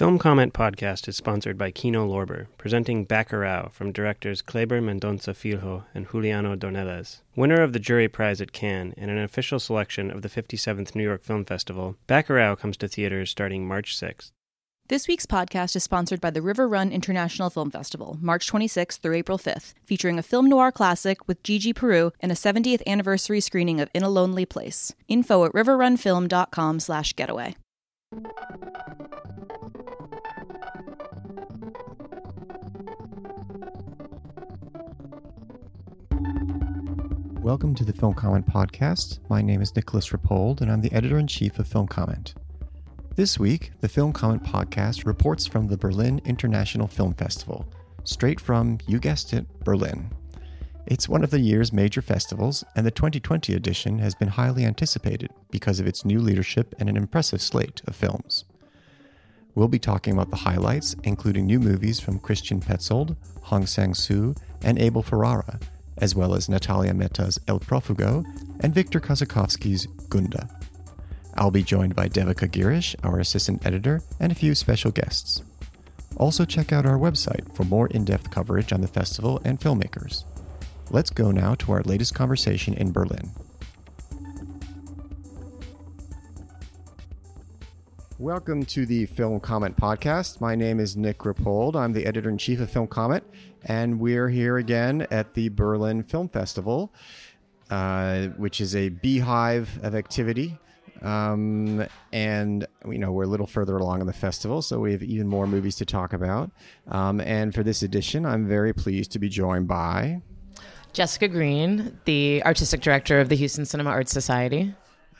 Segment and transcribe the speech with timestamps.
[0.00, 5.84] Film Comment Podcast is sponsored by Kino Lorber, presenting Bacurau from directors Kleber Mendonça Filho
[5.94, 7.18] and Juliano Dornelles.
[7.36, 11.02] Winner of the Jury Prize at Cannes and an official selection of the 57th New
[11.02, 14.30] York Film Festival, Bacurau comes to theaters starting March 6th.
[14.88, 19.16] This week's podcast is sponsored by the River Run International Film Festival, March 26th through
[19.16, 23.82] April 5th, featuring a film noir classic with Gigi Peru and a 70th anniversary screening
[23.82, 24.94] of In a Lonely Place.
[25.08, 27.54] Info at riverrunfilm.com slash getaway.
[37.42, 39.18] Welcome to the Film Comment Podcast.
[39.30, 42.34] My name is Nicolas Rapold, and I'm the editor in chief of Film Comment.
[43.16, 47.66] This week, the Film Comment Podcast reports from the Berlin International Film Festival,
[48.04, 50.10] straight from, you guessed it, Berlin.
[50.86, 55.30] It's one of the year's major festivals, and the 2020 edition has been highly anticipated
[55.50, 58.44] because of its new leadership and an impressive slate of films.
[59.54, 64.78] We'll be talking about the highlights, including new movies from Christian Petzold, Hong Sang-soo, and
[64.78, 65.58] Abel Ferrara,
[66.00, 68.24] as well as Natalia Meta's El Prófugo
[68.60, 70.48] and Victor Kossakovsky's Gunda.
[71.34, 75.42] I'll be joined by Devika Girish, our assistant editor, and a few special guests.
[76.16, 80.24] Also, check out our website for more in depth coverage on the festival and filmmakers.
[80.90, 83.30] Let's go now to our latest conversation in Berlin.
[88.20, 90.42] Welcome to the Film Comment Podcast.
[90.42, 91.74] My name is Nick Rapold.
[91.74, 93.24] I'm the editor in chief of Film Comment,
[93.64, 96.92] and we're here again at the Berlin Film Festival,
[97.70, 100.58] uh, which is a beehive of activity.
[101.00, 105.02] Um, and you know we're a little further along in the festival, so we have
[105.02, 106.50] even more movies to talk about.
[106.88, 110.20] Um, and for this edition, I'm very pleased to be joined by
[110.92, 114.74] Jessica Green, the artistic director of the Houston Cinema Arts Society.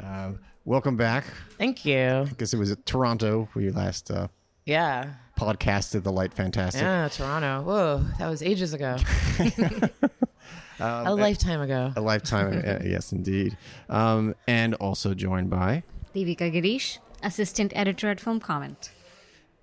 [0.05, 0.33] uh,
[0.65, 1.25] welcome back.
[1.59, 1.99] Thank you.
[1.99, 4.29] I guess it was at Toronto we last uh,
[4.65, 5.15] Yeah.
[5.39, 6.83] podcasted the Light Fantastic.
[6.83, 7.63] Yeah, Toronto.
[7.63, 8.97] Whoa, that was ages ago.
[10.81, 11.93] a lifetime ago.
[11.97, 13.57] A lifetime, uh, yes, indeed.
[13.89, 15.83] Um, and also joined by.
[16.15, 18.91] Devika Girish, assistant editor at Film Comment.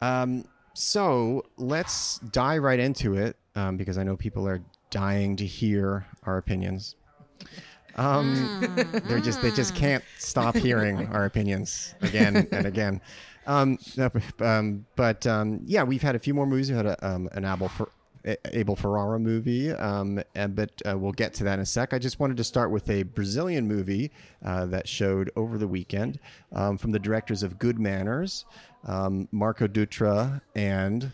[0.01, 5.45] Um, so let's dive right into it um, because I know people are dying to
[5.45, 6.95] hear our opinions.
[7.97, 8.75] Um,
[9.05, 13.01] they're just they just can't stop hearing our opinions again and again.
[13.47, 16.69] Um, no, um, but um, yeah, we've had a few more movies.
[16.69, 17.89] We had a, um, an Abel for.
[18.51, 21.93] Abel Ferrara movie, um, and, but uh, we'll get to that in a sec.
[21.93, 24.11] I just wanted to start with a Brazilian movie
[24.43, 26.19] uh, that showed over the weekend
[26.51, 28.43] um, from the directors of Good Manners,
[28.85, 31.13] um, Marco Dutra, and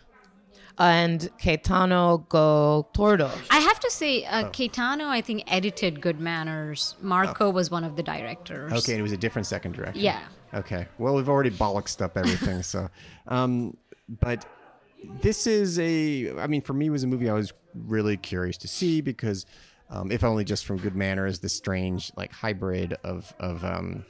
[0.78, 3.30] And Caetano Gotardo.
[3.50, 6.96] I have to say, uh, Caetano, I think, edited Good Manners.
[7.00, 8.72] Marco was one of the directors.
[8.72, 10.00] okay, and it was a different second director.
[10.00, 10.20] Yeah.
[10.52, 10.86] Okay.
[10.98, 12.88] Well, we've already bollocksed up everything, so.
[13.28, 13.76] Um,
[14.08, 14.46] but
[15.20, 16.36] this is a.
[16.38, 19.46] I mean, for me, it was a movie I was really curious to see because,
[19.90, 24.04] um, if only just from Good Manners, this strange like hybrid of of um,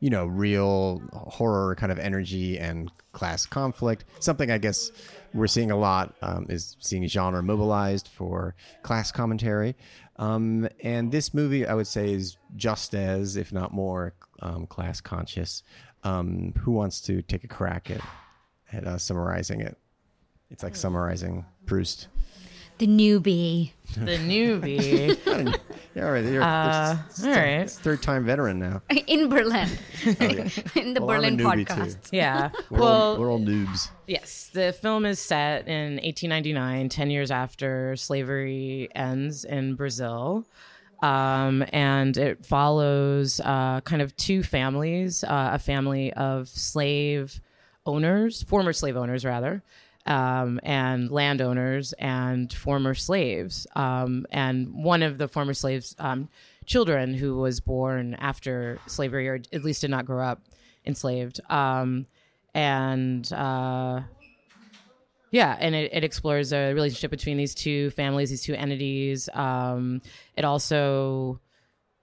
[0.00, 4.04] you know, real horror kind of energy and class conflict.
[4.20, 4.90] Something I guess
[5.34, 9.76] we're seeing a lot um, is seeing genre mobilized for class commentary.
[10.16, 15.00] Um, and this movie, I would say, is just as, if not more, um, class
[15.00, 15.62] conscious.
[16.04, 18.00] Um, who wants to take a crack at,
[18.72, 19.76] at uh, summarizing it?
[20.50, 22.08] It's like summarizing Proust.
[22.78, 23.72] The newbie.
[23.94, 25.58] The newbie.
[25.94, 26.24] Yeah, all right.
[26.24, 27.68] You're, Uh, it's- all right.
[27.68, 28.82] Third time veteran now.
[29.08, 29.68] In Berlin.
[30.06, 30.48] Oh, yeah.
[30.76, 31.74] In the Well, I'm a Berlin newbie, too.
[31.74, 31.96] podcast.
[32.12, 32.50] yeah.
[32.70, 33.88] We're, well, all, we're all noobs.
[34.06, 40.46] Yes, the film is set in 1899, 10 years after slavery ends in Brazil.
[41.02, 47.40] Um, and it follows uh, kind of two families uh, a family of slave
[47.86, 49.64] owners, former slave owners, rather,
[50.08, 53.66] um, and landowners and former slaves.
[53.76, 56.28] Um, and one of the former slaves' um,
[56.64, 60.40] children, who was born after slavery, or at least did not grow up
[60.84, 61.40] enslaved.
[61.50, 62.06] Um,
[62.54, 64.00] and uh,
[65.30, 69.28] yeah, and it, it explores a relationship between these two families, these two entities.
[69.34, 70.00] Um,
[70.36, 71.38] it also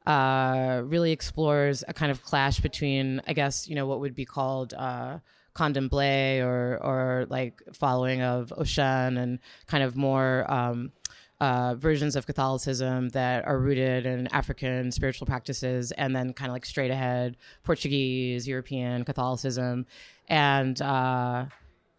[0.06, 4.26] uh, really explores a kind of clash between, I guess, you know, what would be
[4.26, 5.18] called uh,
[5.56, 10.92] Candomblé or or like following of Ocean and kind of more um,
[11.40, 16.54] uh, versions of Catholicism that are rooted in African spiritual practices, and then kind of
[16.54, 19.86] like straight ahead Portuguese, European Catholicism,
[20.28, 21.46] and uh,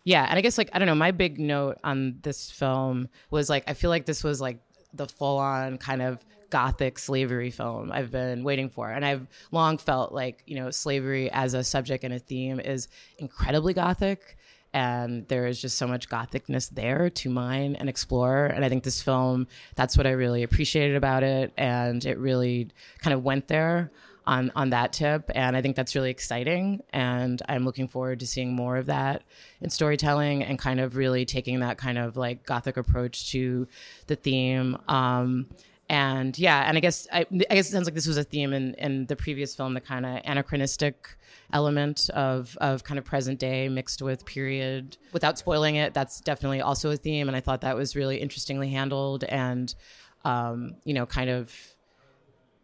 [0.04, 3.50] yeah, and I guess like I don't know, my big note on this film was
[3.50, 4.58] like I feel like this was like
[4.96, 8.90] the full on kind of gothic slavery film I've been waiting for.
[8.90, 12.88] And I've long felt like, you know, slavery as a subject and a theme is
[13.18, 14.36] incredibly gothic.
[14.76, 18.44] and there is just so much gothicness there to mine and explore.
[18.44, 22.68] And I think this film, that's what I really appreciated about it, and it really
[22.98, 23.90] kind of went there
[24.26, 28.26] on on that tip and i think that's really exciting and i'm looking forward to
[28.26, 29.22] seeing more of that
[29.60, 33.66] in storytelling and kind of really taking that kind of like gothic approach to
[34.06, 34.76] the theme.
[34.88, 35.46] Um,
[35.88, 38.52] and yeah and i guess I, I, guess it sounds like this was a theme
[38.52, 41.16] in, in the previous film the kind of anachronistic
[41.52, 44.96] element of of kind of present day mixed with period.
[45.12, 48.70] Without spoiling it that's definitely also a theme and i thought that was really interestingly
[48.70, 49.76] handled and
[50.24, 51.54] um, you know kind of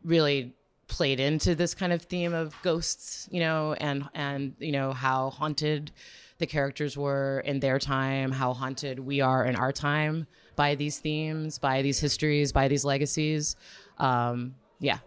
[0.04, 0.52] really
[0.92, 5.30] played into this kind of theme of ghosts, you know, and and you know how
[5.30, 5.90] haunted
[6.36, 10.98] the characters were in their time, how haunted we are in our time by these
[10.98, 13.56] themes, by these histories, by these legacies.
[13.96, 14.98] Um, yeah.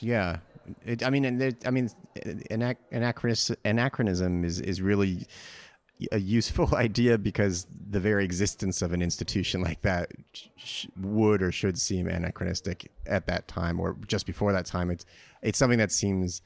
[0.00, 0.38] Yeah.
[0.84, 1.90] It, I mean, and I mean,
[2.92, 5.26] anachronism, anachronism is is really
[6.12, 10.10] a useful idea because the very existence of an institution like that
[10.56, 14.90] sh- would or should seem anachronistic at that time or just before that time.
[14.90, 15.06] It's
[15.42, 16.42] it's something that seems,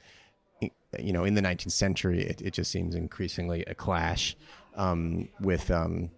[0.61, 4.35] you know, in the 19th century, it, it just seems increasingly a clash
[4.75, 6.09] um, with um,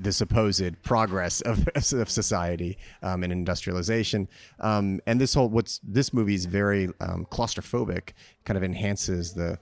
[0.00, 4.28] the supposed progress of, of society um, and industrialization.
[4.60, 8.12] Um, and this whole what's this movie is very um, claustrophobic,
[8.44, 9.58] kind of enhances the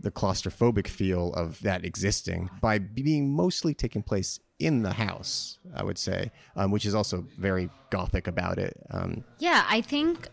[0.00, 5.82] the claustrophobic feel of that existing by being mostly taking place in the house, I
[5.82, 8.76] would say, um, which is also very gothic about it.
[8.90, 10.28] Um, yeah, I think,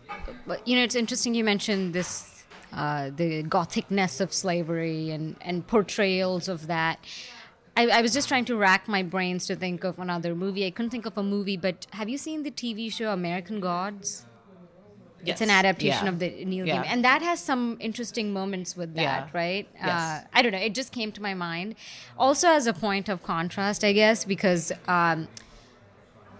[0.65, 6.47] you know, it's interesting you mentioned this, uh, the gothicness of slavery and, and portrayals
[6.47, 6.99] of that.
[7.75, 10.65] I, I, was just trying to rack my brains to think of another movie.
[10.65, 14.25] I couldn't think of a movie, but have you seen the TV show American Gods?
[15.23, 15.33] Yes.
[15.33, 16.11] It's an adaptation yeah.
[16.11, 16.83] of the Neil yeah.
[16.83, 19.67] Gaiman, and that has some interesting moments with that, right?
[19.75, 19.89] Yes.
[19.89, 20.59] Uh, I don't know.
[20.59, 21.75] It just came to my mind.
[22.17, 25.27] Also, as a point of contrast, I guess, because um,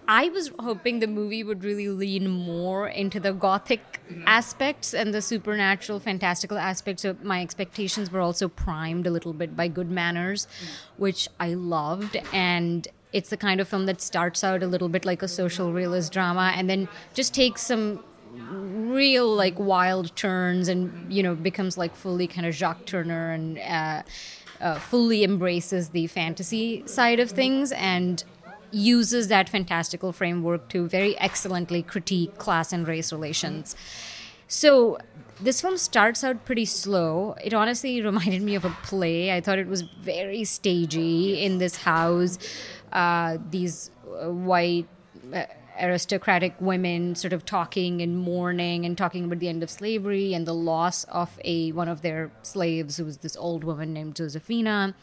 [0.08, 4.24] I was hoping the movie would really lean more into the gothic mm-hmm.
[4.26, 7.04] aspects and the supernatural, fantastical aspects.
[7.04, 11.02] So my expectations were also primed a little bit by Good Manners, mm-hmm.
[11.04, 15.06] which I loved, and it's the kind of film that starts out a little bit
[15.06, 18.04] like a social realist drama and then just takes some
[18.50, 23.60] real like wild turns and you know becomes like fully kind of Jacques Tourneur and
[23.60, 24.04] uh,
[24.62, 28.24] uh, fully embraces the fantasy side of things and
[28.72, 33.76] uses that fantastical framework to very excellently critique class and race relations.
[34.48, 34.98] So
[35.42, 37.36] this film starts out pretty slow.
[37.44, 39.36] It honestly reminded me of a play.
[39.36, 42.38] I thought it was very stagey in this house.
[42.92, 44.88] Uh, these uh, white
[45.34, 45.44] uh,
[45.80, 50.46] aristocratic women sort of talking and mourning and talking about the end of slavery and
[50.46, 54.96] the loss of a one of their slaves who was this old woman named Josephina.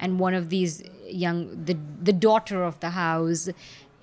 [0.00, 3.48] And one of these young the the daughter of the house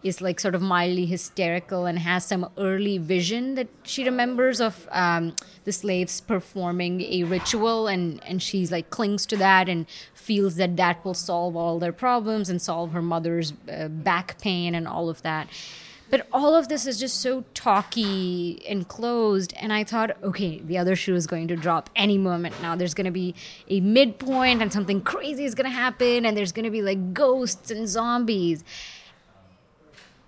[0.03, 4.87] is like sort of mildly hysterical and has some early vision that she remembers of
[4.91, 7.87] um, the slaves performing a ritual.
[7.87, 11.93] And and she's like clings to that and feels that that will solve all their
[11.93, 15.47] problems and solve her mother's uh, back pain and all of that
[16.15, 19.53] but all of this is just so talky and closed.
[19.57, 22.73] And I thought, okay, the other shoe is going to drop any moment now.
[22.77, 23.35] There's going to be
[23.67, 26.25] a midpoint and something crazy is going to happen.
[26.25, 28.63] And there's going to be like ghosts and zombies.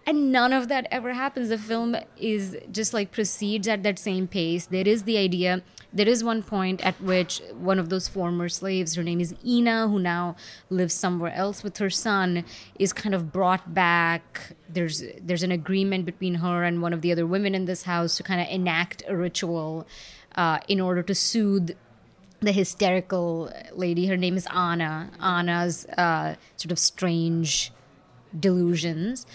[0.07, 1.49] And none of that ever happens.
[1.49, 4.65] The film is just like proceeds at that same pace.
[4.65, 5.61] There is the idea
[5.93, 9.87] there is one point at which one of those former slaves, her name is Ina,
[9.87, 10.35] who now
[10.69, 12.43] lives somewhere else with her son,
[12.77, 14.55] is kind of brought back.
[14.69, 18.17] There's there's an agreement between her and one of the other women in this house
[18.17, 19.87] to kind of enact a ritual
[20.35, 21.71] uh, in order to soothe
[22.41, 24.07] the hysterical lady.
[24.07, 25.09] Her name is Anna.
[25.19, 27.71] Anna's uh, sort of strange
[28.37, 29.25] delusions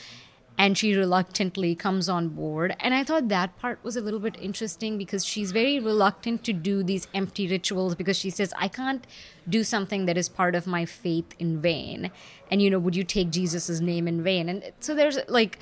[0.62, 2.76] and she reluctantly comes on board.
[2.78, 6.52] And I thought that part was a little bit interesting because she's very reluctant to
[6.52, 9.04] do these empty rituals because she says, I can't
[9.48, 12.12] do something that is part of my faith in vain.
[12.48, 14.48] And, you know, would you take Jesus' name in vain?
[14.48, 15.58] And so there's like,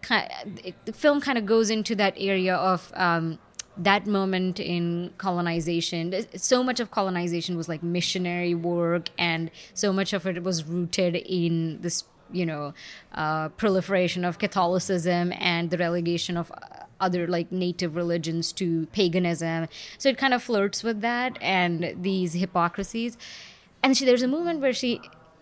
[0.00, 3.40] kind of, the film kind of goes into that area of, um,
[3.76, 10.12] that moment in colonization so much of colonization was like missionary work and so much
[10.12, 12.74] of it was rooted in this you know
[13.14, 16.52] uh, proliferation of Catholicism and the relegation of
[17.00, 19.66] other like native religions to paganism.
[19.98, 23.16] So it kind of flirts with that and these hypocrisies.
[23.82, 25.00] And she, there's a movement where she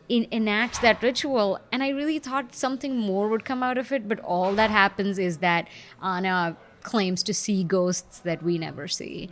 [0.08, 4.08] in, enacts that ritual, and I really thought something more would come out of it.
[4.08, 5.68] But all that happens is that
[6.02, 9.28] Anna claims to see ghosts that we never see.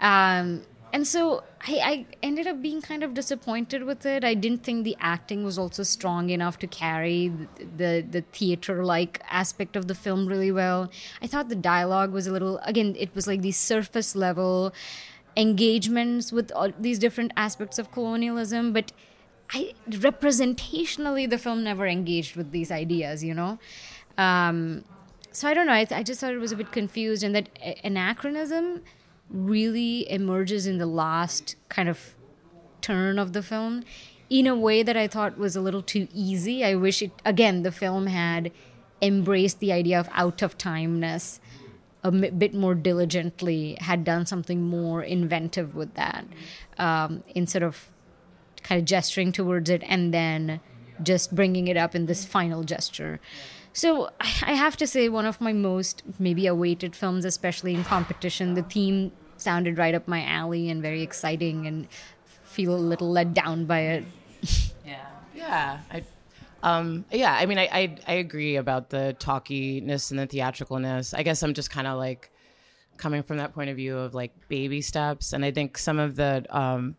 [0.00, 4.24] Um, and so I, I ended up being kind of disappointed with it.
[4.24, 8.84] I didn't think the acting was also strong enough to carry the the, the theater
[8.84, 10.90] like aspect of the film really well.
[11.22, 14.72] I thought the dialogue was a little again it was like these surface level
[15.36, 18.92] engagements with all these different aspects of colonialism, but
[19.52, 23.58] I representationally the film never engaged with these ideas, you know.
[24.18, 24.84] Um,
[25.32, 25.72] so I don't know.
[25.72, 27.48] I, I just thought it was a bit confused, and that
[27.84, 28.82] anachronism
[29.30, 32.14] really emerges in the last kind of
[32.80, 33.84] turn of the film
[34.30, 36.64] in a way that I thought was a little too easy.
[36.64, 38.52] I wish it again the film had
[39.00, 41.40] embraced the idea of out of timeness
[42.04, 46.24] a bit more diligently, had done something more inventive with that
[46.78, 47.88] um, instead of
[48.62, 50.60] kind of gesturing towards it and then
[51.02, 53.20] just bringing it up in this final gesture.
[53.78, 58.54] So I have to say, one of my most maybe awaited films, especially in competition.
[58.54, 61.86] The theme sounded right up my alley and very exciting, and
[62.42, 64.04] feel a little let down by it.
[64.84, 65.78] Yeah, yeah.
[65.92, 66.02] I,
[66.64, 67.32] um, yeah.
[67.32, 71.16] I mean, I, I I agree about the talkiness and the theatricalness.
[71.16, 72.32] I guess I'm just kind of like
[72.96, 76.16] coming from that point of view of like baby steps, and I think some of
[76.16, 76.96] the um,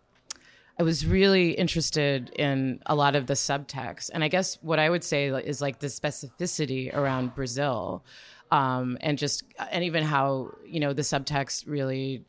[0.79, 4.11] I was really interested in a lot of the subtext.
[4.13, 8.05] And I guess what I would say is like the specificity around Brazil.
[8.49, 12.23] Um, and just, and even how, you know, the subtext really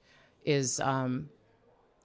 [0.44, 1.30] is, um,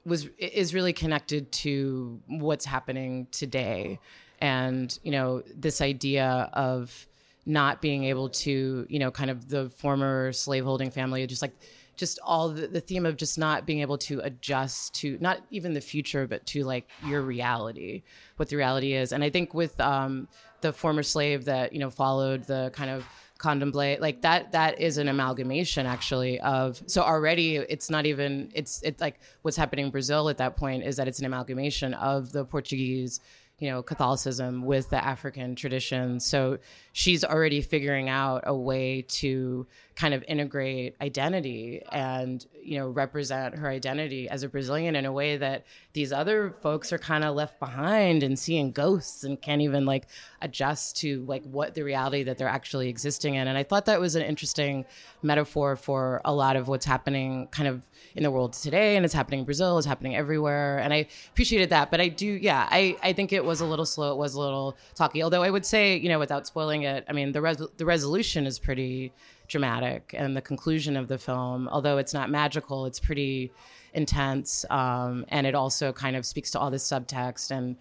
[0.06, 4.00] was, is really connected to what's happening today.
[4.40, 7.08] And, you know, this idea of
[7.48, 11.56] not being able to, you know, kind of the former slaveholding family, just like,
[11.98, 15.74] just all the, the theme of just not being able to adjust to not even
[15.74, 18.04] the future but to like your reality
[18.38, 19.12] what the reality is.
[19.12, 20.28] And i think with um,
[20.62, 23.06] the former slave that you know followed the kind of
[23.38, 28.82] Candomblé like that that is an amalgamation actually of so already it's not even it's
[28.82, 32.32] it's like what's happening in brazil at that point is that it's an amalgamation of
[32.32, 33.20] the portuguese
[33.60, 36.20] you know Catholicism with the African tradition.
[36.20, 36.58] So
[36.92, 43.56] she's already figuring out a way to kind of integrate identity and you know represent
[43.56, 47.34] her identity as a Brazilian in a way that these other folks are kind of
[47.34, 50.08] left behind and seeing ghosts and can't even like
[50.42, 53.48] adjust to like what the reality that they're actually existing in.
[53.48, 54.86] And I thought that was an interesting
[55.22, 57.86] metaphor for a lot of what's happening kind of
[58.16, 60.80] in the world today and it's happening in Brazil, it's happening everywhere.
[60.80, 61.92] And I appreciated that.
[61.92, 64.14] But I do, yeah, I, I think it was a little slow.
[64.14, 65.22] It was a little talky.
[65.22, 68.46] Although I would say, you know, without spoiling it, I mean, the, res- the resolution
[68.46, 69.12] is pretty
[69.48, 73.52] dramatic and the conclusion of the film, although it's not magical, it's pretty
[73.94, 74.66] intense.
[74.70, 77.76] Um, and it also kind of speaks to all this subtext and,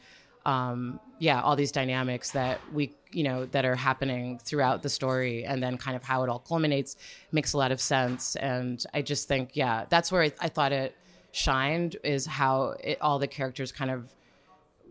[0.47, 5.45] um, yeah, all these dynamics that we, you know, that are happening throughout the story,
[5.45, 6.97] and then kind of how it all culminates
[7.33, 8.37] makes a lot of sense.
[8.37, 10.97] And I just think, yeah, that's where I, I thought it
[11.33, 14.09] shined is how it, all the characters kind of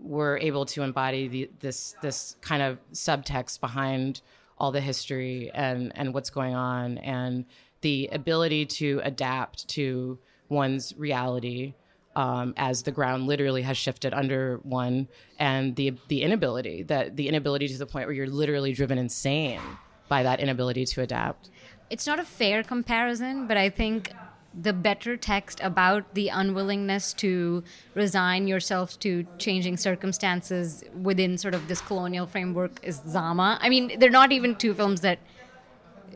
[0.02, 4.22] were able to embody the, this this kind of subtext behind
[4.58, 7.46] all the history and and what's going on, and
[7.82, 10.18] the ability to adapt to
[10.50, 11.74] one's reality
[12.15, 15.08] um, as the ground literally has shifted under one,
[15.39, 19.62] and the the inability that the inability to the point where you're literally driven insane
[20.10, 21.50] by that inability to adapt.
[21.89, 24.12] It's not a fair comparison, but I think
[24.60, 27.63] the better text about the unwillingness to
[27.96, 33.58] resign yourself to changing circumstances within sort of this colonial framework is Zama.
[33.62, 35.20] I mean, they're not even two films that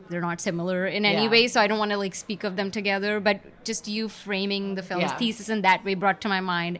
[0.09, 1.29] they're not similar in any Yeah.
[1.29, 3.19] way, so I don't want to like speak of them together.
[3.19, 5.17] But just you framing the film's Yeah.
[5.17, 6.79] thesis in that way brought to my mind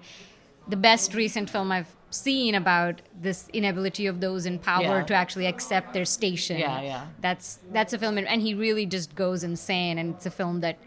[0.68, 5.04] the best recent film I've seen about this inability of those in power Yeah.
[5.04, 6.58] to actually accept their station.
[6.60, 7.06] Yeah, yeah.
[7.22, 10.60] That's that's a film, and- and he really just goes insane, and it's a film
[10.62, 10.78] that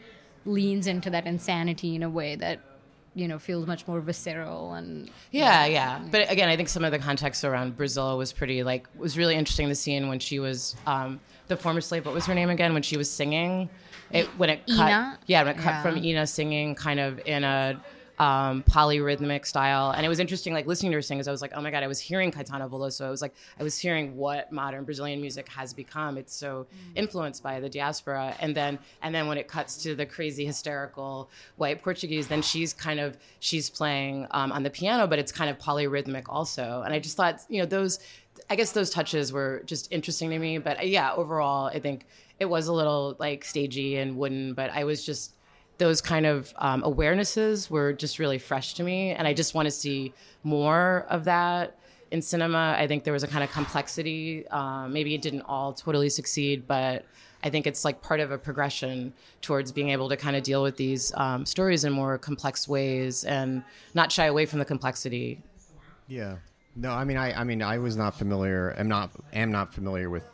[0.46, 2.60] leans into that insanity in a way that
[3.14, 6.00] you know feels much more visceral and Yeah, yeah.
[6.10, 9.34] But again, I think some of the context around Brazil was pretty like was really
[9.34, 9.68] interesting.
[9.68, 12.06] The scene when she was um, the former slave.
[12.06, 12.72] What was her name again?
[12.72, 13.68] When she was singing,
[14.12, 14.88] it when it cut.
[14.88, 15.18] Ina?
[15.26, 15.82] Yeah, when it cut Yeah.
[15.82, 17.80] from Ina singing kind of in a
[18.20, 20.52] um, polyrhythmic style, and it was interesting.
[20.52, 22.30] Like listening to her sing, because I was like, oh my god, I was hearing
[22.30, 23.06] Caetano Veloso.
[23.06, 26.18] I was like, I was hearing what modern Brazilian music has become.
[26.18, 30.04] It's so influenced by the diaspora, and then and then when it cuts to the
[30.04, 35.18] crazy hysterical white Portuguese, then she's kind of she's playing um, on the piano, but
[35.18, 36.82] it's kind of polyrhythmic also.
[36.84, 38.00] And I just thought, you know, those
[38.50, 40.58] I guess those touches were just interesting to me.
[40.58, 42.04] But yeah, overall, I think
[42.38, 45.32] it was a little like stagey and wooden, but I was just
[45.80, 49.66] those kind of um, awarenesses were just really fresh to me, and I just want
[49.66, 50.12] to see
[50.44, 51.76] more of that.
[52.12, 54.46] in cinema, I think there was a kind of complexity.
[54.48, 57.04] Um, maybe it didn't all totally succeed, but
[57.42, 60.62] I think it's like part of a progression towards being able to kind of deal
[60.62, 63.62] with these um, stories in more complex ways and
[63.94, 65.40] not shy away from the complexity.
[66.08, 66.36] Yeah.
[66.76, 68.74] No, I mean, I, I mean, I was not familiar.
[68.78, 70.28] I'm not, am not familiar with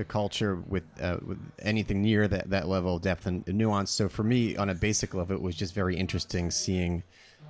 [0.00, 3.90] the culture with, uh, with anything near that, that level of depth and nuance.
[3.90, 7.02] So for me, on a basic level, it was just very interesting seeing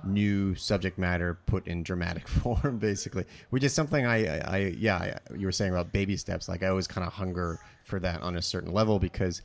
[0.03, 5.19] new subject matter put in dramatic form, basically, which is something I, I, I yeah,
[5.35, 6.49] you were saying about baby steps.
[6.49, 9.41] Like I always kind of hunger for that on a certain level because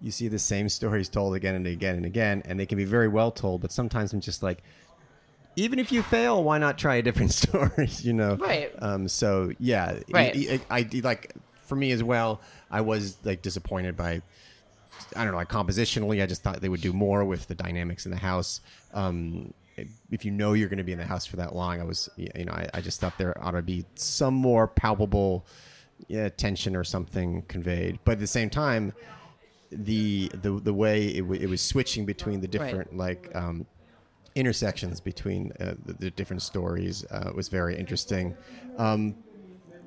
[0.00, 2.84] you see the same stories told again and again and again, and they can be
[2.84, 4.62] very well told, but sometimes I'm just like,
[5.56, 7.88] even if you fail, why not try a different story?
[8.00, 8.72] you know, right?
[8.80, 10.60] Um, so yeah, right.
[10.70, 11.34] I, I, like
[11.68, 12.40] for me as well.
[12.70, 14.22] I was like disappointed by.
[15.14, 18.04] I don't know, like compositionally, I just thought they would do more with the dynamics
[18.04, 18.60] in the house.
[18.92, 19.54] Um,
[20.10, 22.08] if you know you're going to be in the house for that long, I was,
[22.16, 25.46] you know, I, I just thought there ought to be some more palpable
[26.08, 27.98] yeah, tension or something conveyed.
[28.04, 28.92] But at the same time,
[29.70, 32.96] the the the way it, w- it was switching between the different right.
[32.96, 33.66] like um,
[34.34, 38.34] intersections between uh, the, the, different stories uh, was very interesting.
[38.78, 39.16] Um,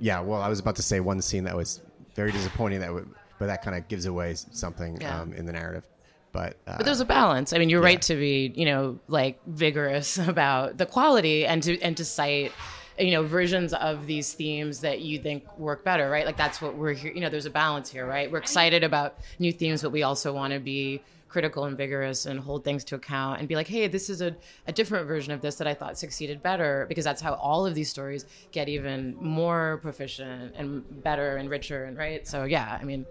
[0.01, 1.79] yeah, well, I was about to say one scene that was
[2.15, 2.79] very disappointing.
[2.81, 3.07] That would,
[3.39, 5.21] but that kind of gives away something yeah.
[5.21, 5.87] um, in the narrative.
[6.33, 7.53] But, uh, but there's a balance.
[7.53, 7.87] I mean, you're yeah.
[7.87, 12.51] right to be, you know, like vigorous about the quality and to and to cite
[12.99, 16.75] you know versions of these themes that you think work better right like that's what
[16.75, 19.91] we're here you know there's a balance here right we're excited about new themes but
[19.91, 23.55] we also want to be critical and vigorous and hold things to account and be
[23.55, 24.35] like hey this is a,
[24.67, 27.73] a different version of this that i thought succeeded better because that's how all of
[27.73, 32.83] these stories get even more proficient and better and richer and right so yeah i
[32.83, 33.05] mean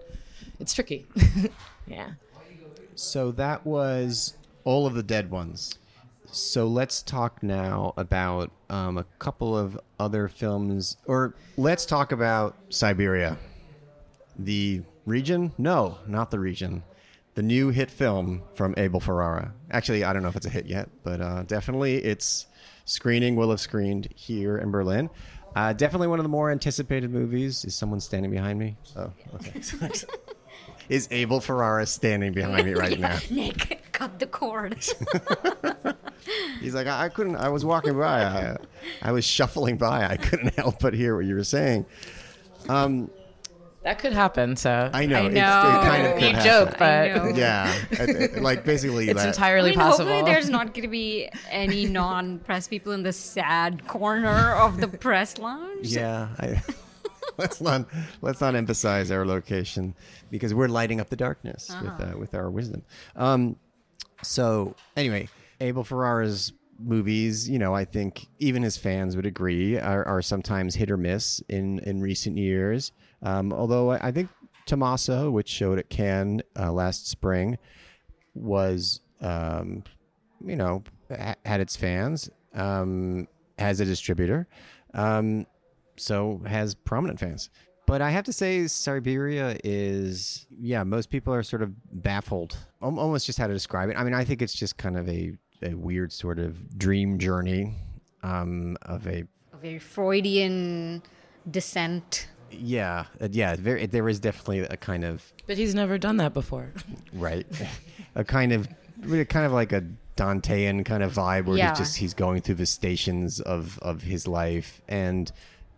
[0.59, 1.07] it's tricky
[1.87, 2.11] yeah
[2.93, 4.35] so that was
[4.65, 5.79] all of the dead ones
[6.33, 12.55] so let's talk now about um, a couple of other films, or let's talk about
[12.69, 13.37] Siberia.
[14.39, 15.51] The region?
[15.57, 16.83] No, not the region.
[17.33, 19.53] The new hit film from Abel Ferrara.
[19.71, 22.47] Actually, I don't know if it's a hit yet, but uh, definitely it's
[22.85, 25.09] screening, will have screened here in Berlin.
[25.55, 27.65] Uh, definitely one of the more anticipated movies.
[27.65, 28.77] Is someone standing behind me?
[28.95, 29.61] Oh, okay.
[30.89, 33.17] Is Abel Ferrara standing behind me right now?
[33.29, 34.75] Nick, cut the cord.
[36.59, 37.37] He's like, I, I, couldn't.
[37.37, 38.23] I was walking by.
[38.23, 38.57] I,
[39.01, 40.05] I, was shuffling by.
[40.05, 41.85] I couldn't help but hear what you were saying.
[42.67, 43.09] Um,
[43.83, 44.55] that could happen.
[44.55, 45.25] So I know.
[45.25, 45.27] I know.
[45.27, 47.73] It, it kind of could joke, but yeah,
[48.39, 49.29] like basically, it's that.
[49.29, 50.11] entirely I mean, possible.
[50.11, 54.87] Hopefully, there's not going to be any non-press people in the sad corner of the
[54.87, 55.87] press lounge.
[55.87, 56.29] Yeah.
[56.39, 56.61] I,
[57.37, 57.87] let's not
[58.21, 59.95] let's not emphasize our location
[60.29, 61.95] because we're lighting up the darkness uh-huh.
[61.97, 62.83] with uh, with our wisdom.
[63.15, 63.57] Um,
[64.23, 65.27] so anyway,
[65.59, 70.75] Abel Ferrara's movies, you know, I think even his fans would agree, are, are sometimes
[70.75, 72.91] hit or miss in in recent years.
[73.23, 74.29] Um, although I, I, think
[74.65, 77.57] Tommaso, which showed at Cannes uh, last spring,
[78.33, 79.83] was um,
[80.43, 83.27] you know ha- had its fans, um,
[83.59, 84.47] has a distributor,
[84.93, 85.45] um,
[85.97, 87.49] so has prominent fans.
[87.85, 93.25] But I have to say, Siberia is, yeah, most people are sort of baffled, almost
[93.25, 93.97] just how to describe it.
[93.97, 97.75] I mean, I think it's just kind of a a weird sort of dream journey
[98.23, 101.03] um, of a a very Freudian
[101.49, 102.29] descent.
[102.51, 103.55] Yeah, uh, yeah.
[103.55, 105.31] Very, there is definitely a kind of.
[105.47, 106.71] But he's never done that before.
[107.13, 107.45] right,
[108.15, 108.67] a kind of,
[109.01, 109.83] kind of like a
[110.15, 111.69] Dantean kind of vibe where yeah.
[111.69, 115.31] he's just he's going through the stations of of his life and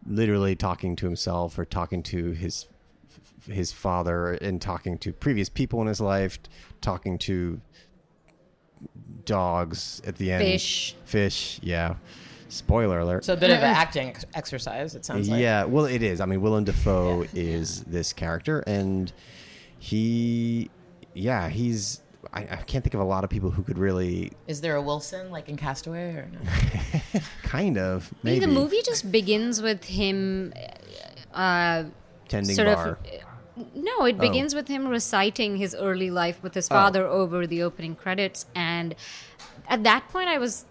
[0.06, 2.68] literally talking to himself or talking to his
[3.50, 6.40] his father and talking to previous people in his life,
[6.82, 7.62] talking to
[9.26, 10.44] dogs at the end.
[10.44, 10.96] Fish.
[11.06, 11.96] Fish, yeah.
[12.54, 13.26] Spoiler alert.
[13.26, 15.42] So a bit of an acting ex- exercise, it sounds like.
[15.42, 16.22] Yeah, well, it is.
[16.22, 17.30] I mean, Willem Dafoe yeah.
[17.34, 19.12] is this character, and
[19.80, 20.70] he,
[21.13, 22.02] yeah, he's.
[22.32, 24.32] I, I, can't think of a lot of people who could really.
[24.48, 27.20] Is there a Wilson like in Castaway or no?
[27.44, 28.13] kind of.
[28.22, 30.54] Maybe the movie just begins with him.
[31.34, 31.86] Uh,
[32.28, 32.88] Tending sort bar.
[32.89, 32.98] Of,
[33.76, 34.20] no, it oh.
[34.20, 34.58] begins oh.
[34.58, 37.22] with him reciting his early life with his father oh.
[37.22, 38.46] over the opening credits.
[38.56, 38.96] And
[39.68, 40.66] at that point, I was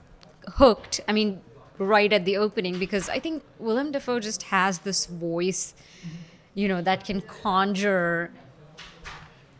[0.54, 1.00] hooked.
[1.06, 1.40] I mean,
[1.78, 5.74] right at the opening, because I think Willem Dafoe just has this voice,
[6.54, 8.30] you know, that can conjure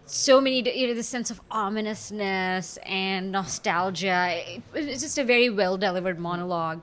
[0.06, 4.60] so many, you know, the sense of ominousness and nostalgia.
[4.74, 6.82] It's just a very well delivered monologue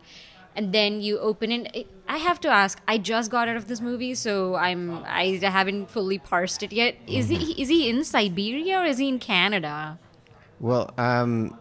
[0.55, 1.87] and then you open it.
[2.07, 2.81] I have to ask.
[2.87, 6.95] I just got out of this movie, so I'm I haven't fully parsed it yet.
[7.07, 7.41] Is mm-hmm.
[7.41, 9.99] he is he in Siberia or is he in Canada?
[10.59, 11.57] Well, um,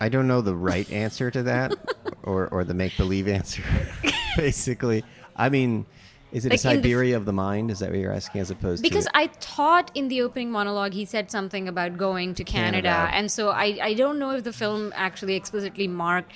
[0.00, 1.74] I don't know the right answer to that,
[2.22, 3.62] or or the make believe answer.
[4.36, 5.04] Basically,
[5.36, 5.86] I mean,
[6.32, 7.70] is it Like a in the f- Siberia of the mind?
[7.70, 9.10] Is that what you're asking, as opposed because to?
[9.12, 13.16] Because I thought in the opening monologue he said something about going to Canada, Canada.
[13.16, 16.32] and so I, I don't know if the film actually explicitly marked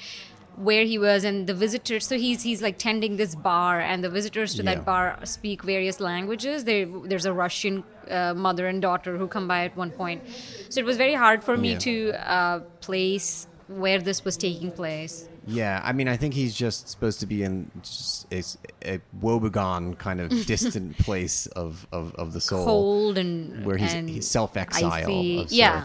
[0.57, 4.11] where he was and the visitors so he's he's like tending this bar and the
[4.11, 4.75] visitors to Yeah.
[4.75, 9.47] that bar speak various languages there there's a russian uh, mother and daughter who come
[9.49, 10.23] by at one point
[10.69, 11.79] so it was very hard for me Yeah.
[11.79, 11.95] to
[12.31, 15.29] uh, place where this was taking place.
[15.47, 18.43] Yeah, I mean, I think he's just supposed to be in just a,
[18.85, 23.95] a woebegone kind of distant place of, of, of the soul, cold and where he's,
[23.95, 25.85] and he's self-exile yeah.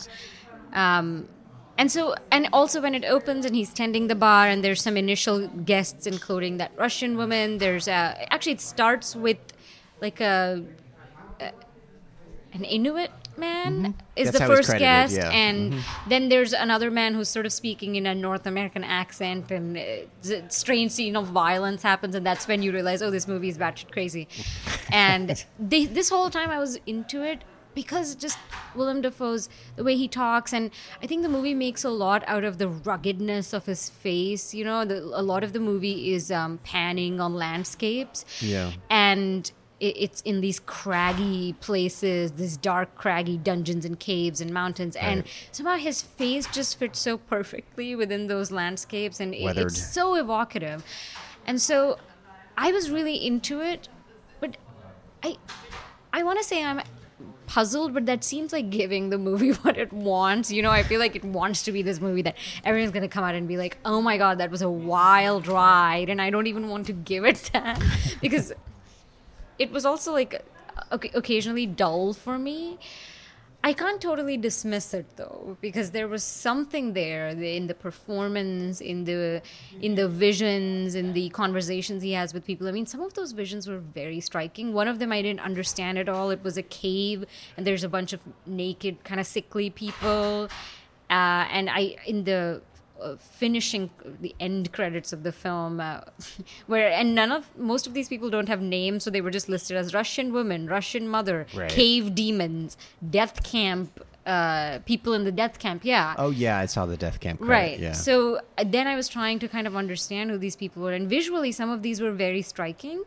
[0.73, 1.27] um
[1.77, 4.97] and so and also when it opens and he's tending the bar and there's some
[4.97, 9.37] initial guests including that russian woman there's a actually it starts with
[10.01, 10.63] like a,
[11.39, 11.51] a
[12.53, 14.31] an inuit man is Mm-hmm.
[14.31, 15.29] That's the first credited, guest yeah.
[15.29, 15.75] and
[16.07, 19.81] then there's another man who's sort of speaking in a north american accent and uh,
[20.33, 23.57] a strange scene of violence happens and that's when you realize oh this movie is
[23.57, 24.27] batshit crazy
[24.91, 27.43] and they, this whole time i was into it
[27.73, 28.37] because just
[28.73, 30.71] Willem Dafoe's the way he talks, and
[31.03, 34.53] I think the movie makes a lot out of the ruggedness of his face.
[34.53, 38.71] You know, the, a lot of the movie is um, panning on landscapes, Yeah.
[38.89, 45.21] and it's in these craggy places, these dark, craggy dungeons and caves and mountains, and
[45.21, 45.49] Right.
[45.51, 49.67] somehow his face just fits so perfectly within those landscapes, and Weathered.
[49.67, 50.83] it's so evocative,
[51.45, 51.97] and so
[52.57, 53.89] I was really into it,
[54.39, 54.57] but
[55.23, 55.35] I
[56.13, 56.81] I want to say I'm
[57.47, 60.51] puzzled, but that seems like giving the movie what it wants.
[60.51, 63.07] You know, I feel like it wants to be this movie that everyone's going to
[63.09, 66.09] come out and be like, oh my God, that was a wild ride.
[66.09, 67.81] And I don't even want to give it that
[68.21, 68.51] because
[69.57, 70.43] it was also like
[70.91, 72.77] occasionally dull for me.
[73.63, 79.05] I can't totally dismiss it though because there was something there in the performance, in
[79.05, 79.41] the
[79.81, 82.67] in the visions, in the conversations he has with people.
[82.67, 84.71] I mean, some of those visions were very striking.
[84.71, 86.29] One of them I didn't understand at all.
[86.29, 87.25] It was a cave,
[87.57, 90.47] and there's a bunch of naked, kind of sickly people,
[91.09, 92.61] uh, and I in the
[93.01, 93.89] uh, finishing
[94.21, 96.01] the end credits of the film uh,
[96.67, 99.49] where and none of most of these people don't have names so they were just
[99.49, 101.69] listed as russian woman russian mother Right.
[101.69, 102.77] cave demons
[103.09, 107.19] death camp uh, people in the death camp yeah Oh yeah, I saw the death
[107.19, 107.41] camp.
[107.41, 107.91] Credit, right Yeah.
[107.91, 111.07] so uh, then i was trying to kind of understand who these people were and
[111.07, 113.03] visually some of these were very striking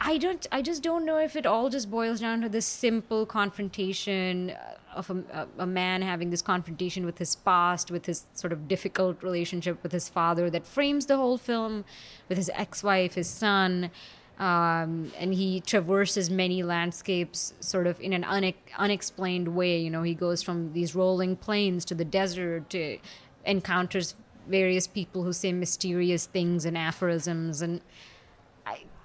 [0.00, 0.44] I don't.
[0.50, 4.74] I just don't know if it all just boils down to this simple confrontation uh,
[4.94, 9.22] of a, a, man having this confrontation with his past, with his sort of difficult
[9.22, 11.84] relationship with his father that frames the whole film,
[12.28, 13.90] with his ex-wife, his son,
[14.38, 19.78] um, and he traverses many landscapes sort of in an une- unexplained way.
[19.78, 22.98] You know, he goes from these rolling plains to the desert, to
[23.44, 24.14] encounters
[24.48, 27.80] various people who say mysterious things and aphorisms and.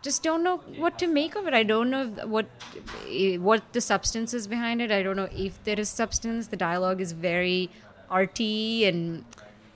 [0.08, 1.54] Just don't know what to make of it.
[1.54, 2.46] I don't know what
[3.46, 4.92] what the substance is behind it.
[4.98, 6.48] I don't know if there is substance.
[6.48, 7.70] The dialogue is very
[8.10, 9.26] arty and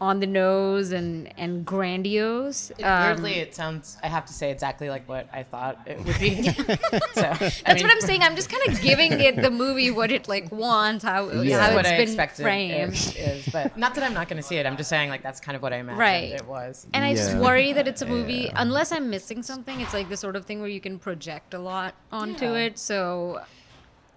[0.02, 2.72] on the nose and and grandiose.
[2.72, 3.98] It, Um, weirdly, it sounds.
[4.02, 6.42] I have to say exactly like what I thought it would be.
[7.14, 8.24] so that's what I'm saying.
[8.24, 11.62] I'm just kind of giving it the movie what it like wants, how Yeah.
[11.68, 12.94] how what it's I been expected framed.
[12.94, 14.66] Is, is, but not that I'm not going to see it.
[14.66, 16.32] I'm just saying like that's kind of what I imagined Right.
[16.34, 16.88] it was.
[16.94, 18.54] And I just worry that it's a movie, Yeah.
[18.56, 21.60] unless I'm missing something, it's like the sort of thing where you can project a
[21.60, 22.66] lot onto Yeah.
[22.66, 22.80] it.
[22.80, 23.42] So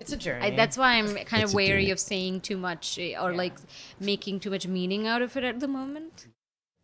[0.01, 0.47] It's a journey.
[0.47, 3.55] I, that's why I'm kind It's of wary of saying too much eh, or like
[4.01, 6.27] making too much meaning out of it at the moment.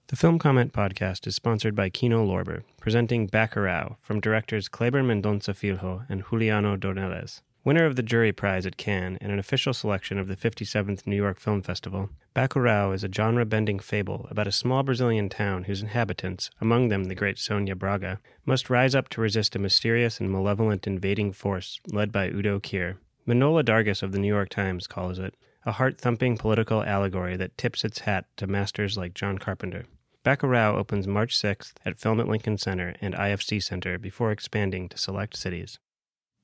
[0.09, 5.55] The Film Comment podcast is sponsored by Kino Lorber, presenting Bacurau from directors Kleber Mendonça
[5.55, 7.43] Filho and Juliano Dornelles.
[7.63, 11.17] Winner of the Jury Prize at Cannes and an official selection of the 57th New
[11.17, 15.83] York Film Festival, Bacurau is a genre bending fable about a small Brazilian town whose
[15.83, 20.33] inhabitants, among them the great Sonia Braga, must rise up to resist a mysterious and
[20.33, 22.97] malevolent invading force led by Udo Kier.
[23.29, 25.35] Manohla Dargis of the New York Times calls it
[25.67, 29.85] a heart thumping political allegory that tips its hat to masters like John Carpenter.
[30.25, 34.97] Bacurau opens March 6th at Film at Lincoln Center and IFC Center before expanding to
[34.97, 35.79] select cities.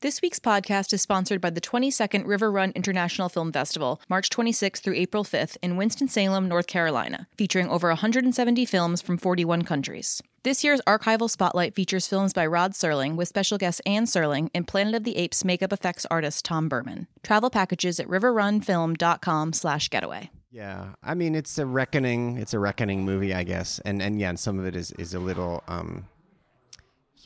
[0.03, 4.81] This week's podcast is sponsored by the 22nd River Run International Film Festival, March 26th
[4.81, 10.23] through April 5th in Winston-Salem, North Carolina, featuring over 170 films from 41 countries.
[10.43, 14.69] This year's archival spotlight features films by Rod Serling with special guest Anne Serling and
[14.69, 17.07] Planet of the Apes makeup effects artist Tom Burman.
[17.23, 20.31] Travel packages at riverrunfilm.com slash getaway.
[20.51, 22.37] Yeah, I mean it's a reckoning.
[22.37, 25.15] It's a reckoning movie, I guess, and and yeah, and some of it is is
[25.15, 25.65] a little.
[25.69, 26.07] um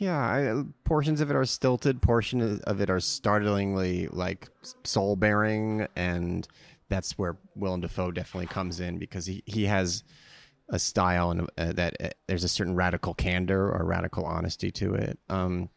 [0.01, 2.01] Yeah, I, portions of it are stilted.
[2.01, 4.49] portions of it are startlingly like
[4.83, 6.49] soul bearing, and
[6.89, 10.03] that's where Willem Dafoe definitely comes in because he he has
[10.71, 14.95] a style and uh, that uh, there's a certain radical candor or radical honesty to
[14.95, 15.19] it.
[15.29, 15.69] Um,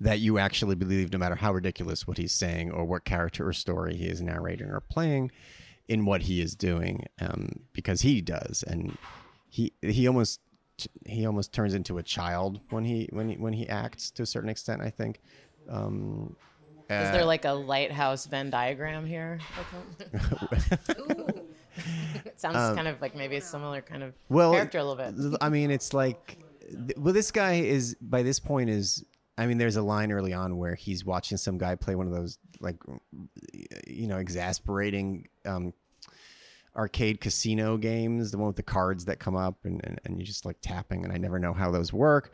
[0.00, 3.52] that you actually believe, no matter how ridiculous what he's saying or what character or
[3.52, 5.30] story he is narrating or playing,
[5.86, 8.96] in what he is doing, um, because he does, and
[9.50, 10.40] he he almost
[11.06, 14.26] he almost turns into a child when he when he when he acts to a
[14.26, 14.82] certain extent.
[14.82, 15.20] I think.
[15.68, 16.36] Um,
[16.90, 19.40] is there like a lighthouse Venn diagram here?
[22.24, 25.12] it sounds um, kind of like maybe a similar kind of well, character a little
[25.12, 25.38] bit.
[25.40, 26.38] I mean, it's like,
[26.96, 29.04] well, this guy is by this point is.
[29.36, 32.12] I mean, there's a line early on where he's watching some guy play one of
[32.12, 32.76] those like,
[33.84, 35.72] you know, exasperating um,
[36.76, 40.24] arcade casino games, the one with the cards that come up and, and, and you
[40.24, 42.32] just like tapping, and I never know how those work.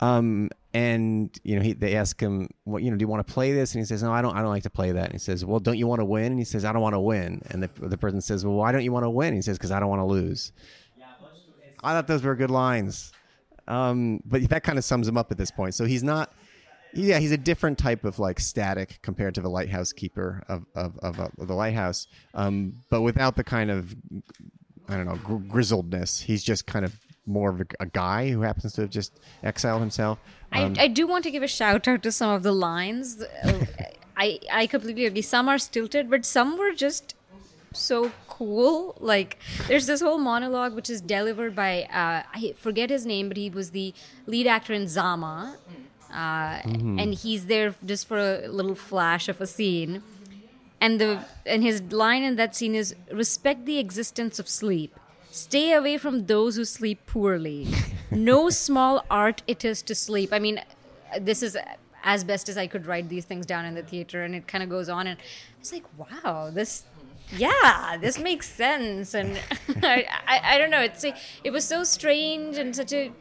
[0.00, 2.96] Um, and you know, he, they ask him, "What you know?
[2.96, 4.36] Do you want to play this?" And he says, "No, I don't.
[4.36, 6.26] I don't like to play that." And he says, "Well, don't you want to win?"
[6.32, 8.72] And he says, "I don't want to win." And the the person says, "Well, why
[8.72, 10.52] don't you want to win?" And he says, "Because I don't want to lose."
[11.82, 13.12] I thought those were good lines,
[13.68, 15.74] um, but that kind of sums him up at this point.
[15.74, 16.32] So he's not.
[16.92, 20.98] Yeah, he's a different type of like static compared to the lighthouse keeper of of,
[20.98, 23.94] of, uh, of the lighthouse, um, but without the kind of
[24.88, 26.20] I don't know gr- grizzledness.
[26.20, 26.94] He's just kind of
[27.26, 30.18] more of a, a, guy who happens to have just exiled himself.
[30.52, 33.22] Um, I, I do want to give a shout out to some of the lines.
[34.16, 35.22] I I completely agree.
[35.22, 37.14] Some are stilted, but some were just
[37.72, 38.96] so cool.
[39.00, 43.36] Like there's this whole monologue which is delivered by uh, I forget his name, but
[43.36, 43.92] he was the
[44.26, 45.56] lead actor in Zama,
[46.10, 46.98] uh, mm-hmm.
[46.98, 50.02] and he's there just for a little flash of a scene.
[50.80, 54.94] And the and his line in that scene is respect the existence of sleep
[55.36, 57.68] Stay away from those who sleep poorly.
[58.10, 60.32] no small art it is to sleep.
[60.32, 60.62] I mean,
[61.20, 61.58] this is
[62.02, 64.64] as best as I could write these things down in the theater, and it kind
[64.64, 65.18] of goes on, and
[65.60, 66.84] it's like, wow, this
[67.36, 69.12] yeah, this makes sense.
[69.12, 69.38] And
[69.82, 70.80] I, I, I, don't know.
[70.80, 73.12] It's it was so strange and such a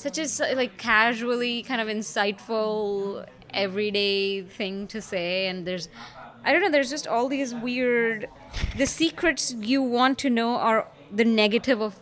[0.00, 5.48] such a like casually kind of insightful everyday thing to say.
[5.48, 5.88] And there's
[6.44, 6.70] I don't know.
[6.70, 8.28] There's just all these weird.
[8.76, 11.96] The secrets you want to know are the negative of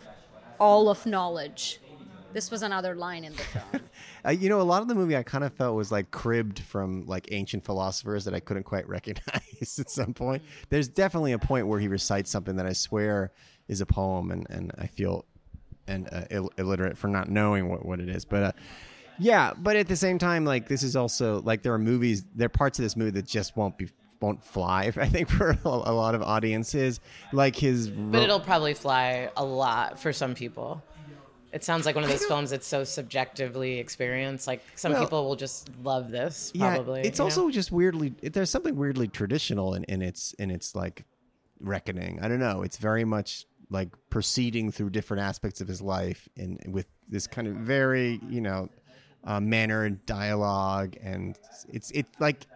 [0.59, 1.79] all of knowledge.
[2.31, 3.83] This was another line in the film.
[4.25, 6.59] uh, you know, a lot of the movie I kind of felt was like cribbed
[6.59, 10.43] from like ancient philosophers that I couldn't quite recognize at some point.
[10.69, 13.31] There's definitely a point where he recites something that I swear
[13.67, 15.25] is a poem, and, and I feel
[15.89, 18.25] and uh, Ill- illiterate for not knowing what, what it is.
[18.25, 18.51] But uh,
[19.17, 22.45] yeah, but at the same time, like this is also like there are movies, there
[22.45, 23.89] are parts of this movie that just won't be
[24.21, 24.83] won't fly.
[24.95, 26.99] I think for a lot of audiences,
[27.33, 27.89] like his.
[27.89, 30.83] But it'll probably fly a lot for some people.
[31.51, 34.45] It sounds like one of those films that's so subjectively experienced.
[34.45, 36.51] Like some well, people will just love this.
[36.55, 37.01] Probably.
[37.01, 37.51] Yeah, it's also know?
[37.51, 38.13] just weirdly.
[38.21, 41.05] There's something weirdly traditional in, in its in its like
[41.59, 42.19] reckoning.
[42.21, 42.61] I don't know.
[42.61, 47.47] It's very much like proceeding through different aspects of his life and with this kind
[47.47, 48.69] of very you know
[49.25, 52.47] uh, manner and dialogue and it's it's like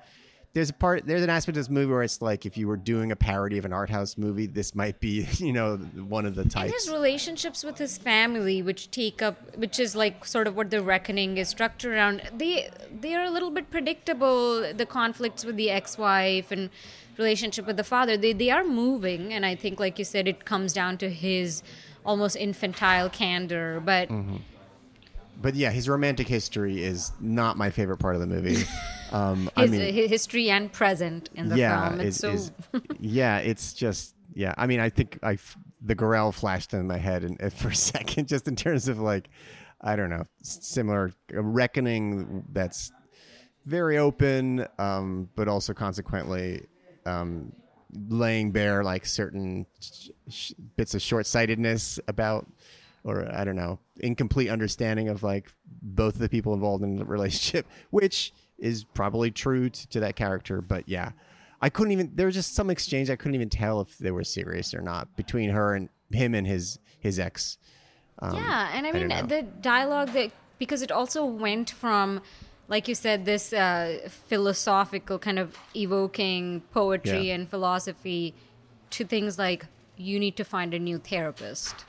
[0.53, 2.77] there's a part there's an aspect of this movie where it's like if you were
[2.77, 6.35] doing a parody of an art house movie this might be you know one of
[6.35, 10.47] the types and his relationships with his family which take up which is like sort
[10.47, 12.21] of what the reckoning is structured around.
[12.35, 12.69] They
[13.01, 16.69] they are a little bit predictable the conflicts with the ex-wife and
[17.17, 18.15] relationship with the father.
[18.15, 21.63] They they are moving and i think like you said it comes down to his
[22.05, 24.37] almost infantile candor but mm-hmm
[25.41, 28.63] but yeah, his romantic history is not my favorite part of the movie.
[29.13, 32.01] Um, his, I mean, history and present in the yeah, film.
[32.01, 32.35] It's so
[32.99, 34.55] yeah, it's just yeah.
[34.57, 35.37] I mean, I think I
[35.83, 39.29] the Gorel flashed in my head and for a second, just in terms of like,
[39.81, 42.91] I don't know, similar reckoning that's
[43.65, 46.65] very open, um, but also consequently
[47.05, 47.53] um,
[48.09, 49.65] laying bare like certain
[50.29, 52.47] sh- bits of short sightedness about
[53.03, 57.05] or I don't know, incomplete understanding of like both of the people involved in the
[57.17, 60.61] relationship, which is probably true to, to that character.
[60.61, 61.11] But yeah,
[61.61, 62.11] I couldn't even.
[62.15, 65.15] There was just some exchange I couldn't even tell if they were serious or not
[65.15, 67.57] between her and him and his his ex.
[68.19, 72.21] Um, yeah, and I mean I the dialogue that because it also went from
[72.67, 77.35] like you said this uh, philosophical kind of evoking poetry yeah.
[77.35, 78.33] and philosophy
[78.91, 79.65] to things like
[79.97, 81.85] you need to find a new therapist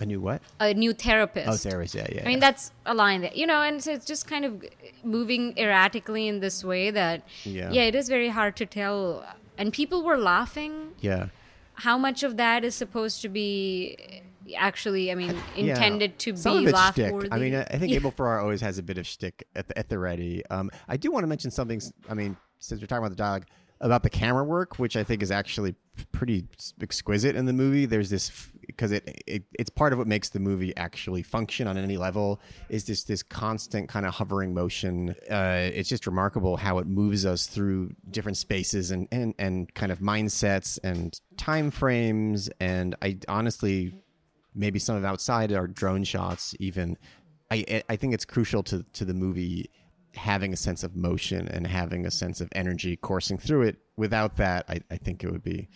[0.00, 0.42] a new what?
[0.60, 1.48] A new therapist.
[1.48, 1.94] Oh, therapist.
[1.94, 2.22] Yeah, yeah.
[2.24, 4.64] I mean, that's a line that you know, and so it's just kind of
[5.02, 9.24] moving erratically in this way that yeah, yeah, it is very hard to tell.
[9.58, 10.92] And people were laughing.
[11.00, 11.28] Yeah.
[11.74, 14.22] How much of that is supposed to be
[14.56, 16.16] actually, I mean, intended yeah.
[16.18, 17.32] to Some be laugh worthy?
[17.32, 17.96] I mean, I think yeah.
[17.96, 20.44] Abel Ferrara always has a bit of shtick at the, at the ready.
[20.46, 21.80] Um, I do want to mention something.
[22.08, 23.46] I mean, since we're talking about the dialogue,
[23.80, 25.74] about the camera work, which I think is actually
[26.12, 26.46] pretty
[26.80, 27.86] exquisite in the movie.
[27.86, 31.76] There's this because it, it it's part of what makes the movie actually function on
[31.76, 35.14] any level is this this constant kind of hovering motion.
[35.30, 39.92] Uh, it's just remarkable how it moves us through different spaces and and and kind
[39.92, 42.48] of mindsets and time frames.
[42.60, 43.94] And I honestly,
[44.54, 46.96] maybe some of outside our drone shots even.
[47.48, 49.70] I I think it's crucial to to the movie
[50.16, 53.76] having a sense of motion and having a sense of energy coursing through it.
[53.96, 55.68] Without that, I, I think it would be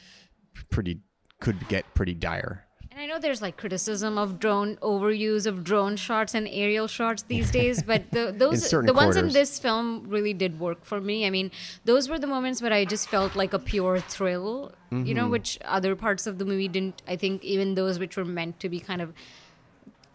[0.71, 1.01] pretty
[1.41, 2.67] could get pretty dire.
[2.91, 7.23] And I know there's like criticism of drone overuse of drone shots and aerial shots
[7.23, 11.27] these days, but the those the ones in this film really did work for me.
[11.27, 11.51] I mean,
[11.85, 15.07] those were the moments where I just felt like a pure thrill, mm-hmm.
[15.07, 15.33] you know, mm-hmm.
[15.33, 17.03] which other parts of the movie didn't.
[17.07, 19.15] I think even those which were meant to be kind of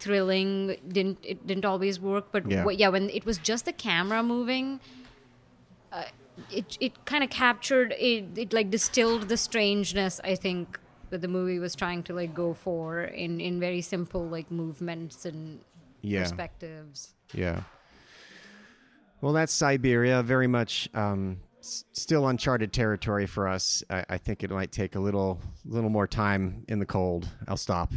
[0.06, 3.72] thrilling didn't it didn't always work but yeah, w- yeah when it was just the
[3.72, 4.80] camera moving
[5.92, 6.04] uh,
[6.50, 10.78] it it kind of captured it, it like distilled the strangeness i think
[11.10, 15.26] that the movie was trying to like go for in in very simple like movements
[15.26, 15.60] and
[16.02, 16.22] yeah.
[16.22, 17.60] perspectives yeah
[19.20, 23.82] well that's siberia very much um still uncharted territory for us.
[23.90, 27.28] I, I, think it might take a little little more time in the cold.
[27.48, 27.92] I'll stop.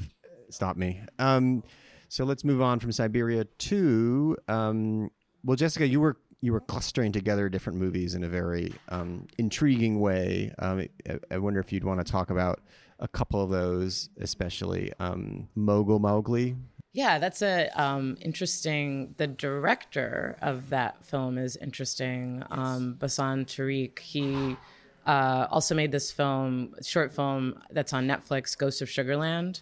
[0.49, 1.01] Stop me.
[1.19, 1.63] Um,
[2.09, 5.09] so let's move on from Siberia to um,
[5.43, 9.99] well, Jessica, you were you were clustering together different movies in a very um, intriguing
[9.99, 10.53] way.
[10.59, 12.61] Um, I, I, wonder if you'd want to talk about
[12.99, 16.55] a couple of those, especially um, Mogul Mowgli.
[16.93, 19.15] Yeah, that's a um, interesting.
[19.17, 22.43] The director of that film is interesting.
[22.49, 23.99] Um, Bassam Tariq.
[23.99, 24.55] He
[25.05, 29.61] uh, also made this film, short film that's on Netflix, Ghost of Sugarland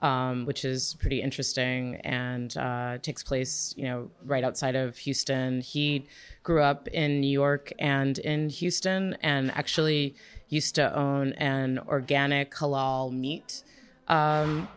[0.00, 5.60] um, which is pretty interesting and uh, takes place, you know, right outside of Houston.
[5.60, 6.06] He
[6.42, 10.14] grew up in New York and in Houston, and actually
[10.48, 13.64] used to own an organic halal meat
[14.08, 14.68] um,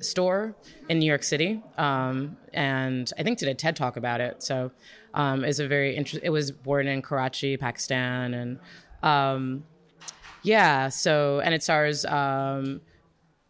[0.00, 0.54] store
[0.88, 4.42] in New York City, um, and I think did a TED talk about it.
[4.42, 4.70] So
[5.14, 6.24] um, it's a very interesting.
[6.24, 8.58] It was born in Karachi, Pakistan, and
[9.02, 9.64] um,
[10.42, 10.88] yeah.
[10.88, 12.80] So and it stars um,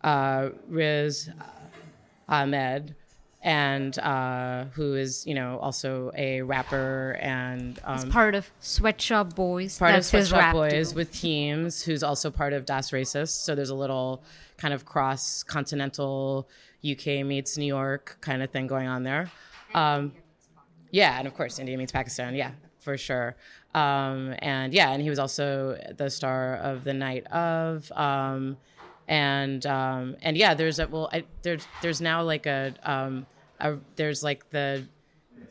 [0.02, 1.30] uh, Riz
[2.28, 2.94] Ahmed,
[3.42, 9.34] and uh, who is you know also a rapper and um, He's part of Sweatshop
[9.34, 9.78] Boys.
[9.78, 13.44] Part That's of Sweatshop Boys with Heems, who's also part of Das Racist.
[13.44, 14.22] So there's a little
[14.56, 16.48] kind of cross continental
[16.88, 19.30] UK meets New York kind of thing going on there.
[19.74, 20.12] Um,
[20.90, 22.34] yeah, and of course India meets Pakistan.
[22.34, 23.37] Yeah, for sure.
[23.74, 27.90] Um, and yeah, and he was also the star of the night of.
[29.09, 33.27] And um, and yeah, there's a well, I, there's there's now like a, um,
[33.59, 34.85] a there's like the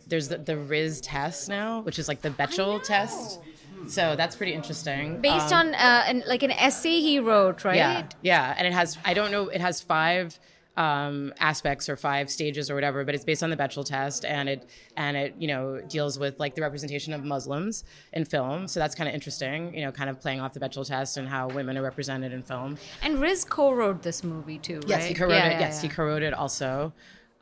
[0.05, 3.39] there's the, the Riz test now, which is like the Bechdel test.
[3.87, 5.21] So that's pretty interesting.
[5.21, 7.77] Based um, on uh, an, like an essay he wrote, right?
[7.77, 10.39] Yeah, yeah, and it has I don't know, it has five
[10.77, 14.47] um, aspects or five stages or whatever, but it's based on the Bechdel test, and
[14.47, 18.67] it and it you know deals with like the representation of Muslims in film.
[18.67, 21.27] So that's kind of interesting, you know, kind of playing off the Bechdel test and
[21.27, 22.77] how women are represented in film.
[23.01, 24.89] And Riz co-wrote this movie too, right?
[24.89, 25.51] Yes, he co-wrote yeah, it.
[25.53, 25.89] Yeah, yes, yeah.
[25.89, 26.93] he co-wrote it also.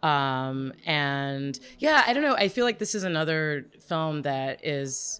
[0.01, 2.35] Um, and yeah, I don't know.
[2.35, 5.19] I feel like this is another film that is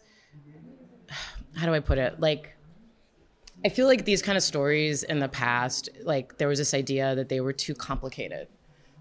[1.56, 2.19] how do I put it?
[2.19, 2.55] Like
[3.65, 7.15] I feel like these kind of stories in the past, like there was this idea
[7.15, 8.47] that they were too complicated,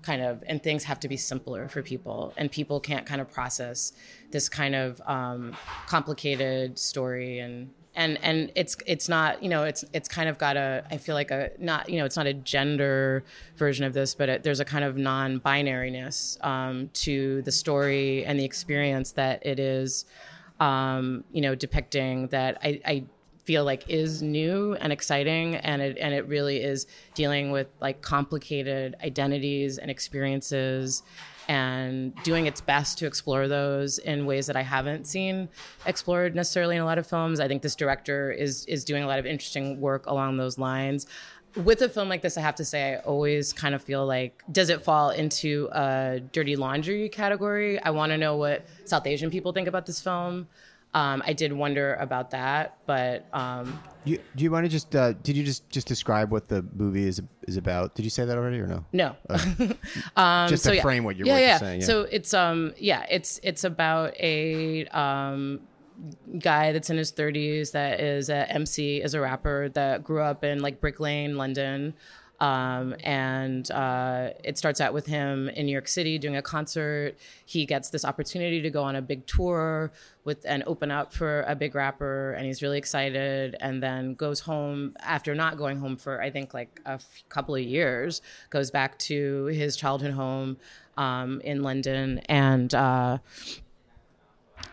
[0.00, 3.30] kind of, and things have to be simpler for people, and people can't kind of
[3.30, 3.92] process
[4.30, 5.54] this kind of um,
[5.86, 10.56] complicated story and and and it's it's not you know it's it's kind of got
[10.56, 13.22] a I feel like a not you know it's not a gender
[13.56, 18.40] version of this but it, there's a kind of non-binariness um, to the story and
[18.40, 20.06] the experience that it is
[20.58, 23.04] um, you know depicting that I, I
[23.44, 28.00] feel like is new and exciting and it and it really is dealing with like
[28.00, 31.02] complicated identities and experiences
[31.48, 35.48] and doing its best to explore those in ways that I haven't seen
[35.86, 37.40] explored necessarily in a lot of films.
[37.40, 41.06] I think this director is is doing a lot of interesting work along those lines.
[41.56, 44.42] With a film like this, I have to say I always kind of feel like
[44.50, 47.80] does it fall into a dirty laundry category?
[47.80, 50.48] I want to know what South Asian people think about this film.
[50.94, 55.12] Um, I did wonder about that, but um, you, do you want to just uh,
[55.12, 57.96] did you just just describe what the movie is is about?
[57.96, 58.84] Did you say that already or no?
[58.92, 59.16] No.
[59.28, 59.38] Uh,
[60.16, 61.58] um, just to so, frame what you're, yeah, yeah.
[61.58, 61.80] saying.
[61.80, 61.86] Yeah.
[61.86, 65.60] So it's um yeah it's it's about a um
[66.38, 70.44] guy that's in his 30s that is a MC, is a rapper that grew up
[70.44, 71.94] in like Brick Lane, London.
[72.40, 77.14] Um, and uh, it starts out with him in New York City doing a concert.
[77.46, 79.92] He gets this opportunity to go on a big tour
[80.24, 83.56] with and open up for a big rapper, and he's really excited.
[83.60, 87.54] And then goes home after not going home for I think like a f- couple
[87.54, 88.20] of years.
[88.50, 90.56] Goes back to his childhood home
[90.96, 93.18] um, in London and uh,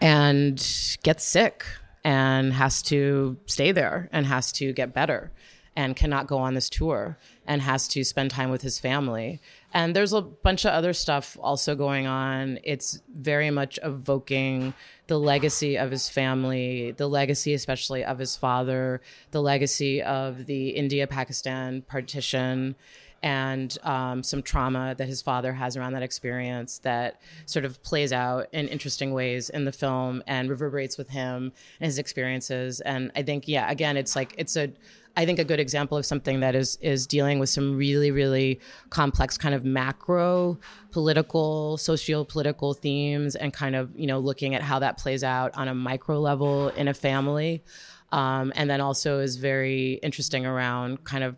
[0.02, 0.58] and
[1.04, 1.66] gets sick
[2.04, 5.32] and has to stay there and has to get better
[5.76, 9.42] and cannot go on this tour and has to spend time with his family.
[9.74, 12.60] And there's a bunch of other stuff also going on.
[12.64, 14.74] It's very much evoking
[15.08, 20.70] the legacy of his family, the legacy, especially of his father, the legacy of the
[20.70, 22.76] India Pakistan partition
[23.24, 28.12] and um, some trauma that his father has around that experience that sort of plays
[28.12, 32.82] out in interesting ways in the film and reverberates with him and his experiences.
[32.82, 34.72] And I think, yeah, again, it's like it's a
[35.18, 38.60] I think a good example of something that is is dealing with some really really
[38.90, 40.58] complex kind of macro
[40.92, 45.68] political socio-political themes and kind of you know looking at how that plays out on
[45.68, 47.64] a micro level in a family
[48.12, 51.36] um, and then also is very interesting around kind of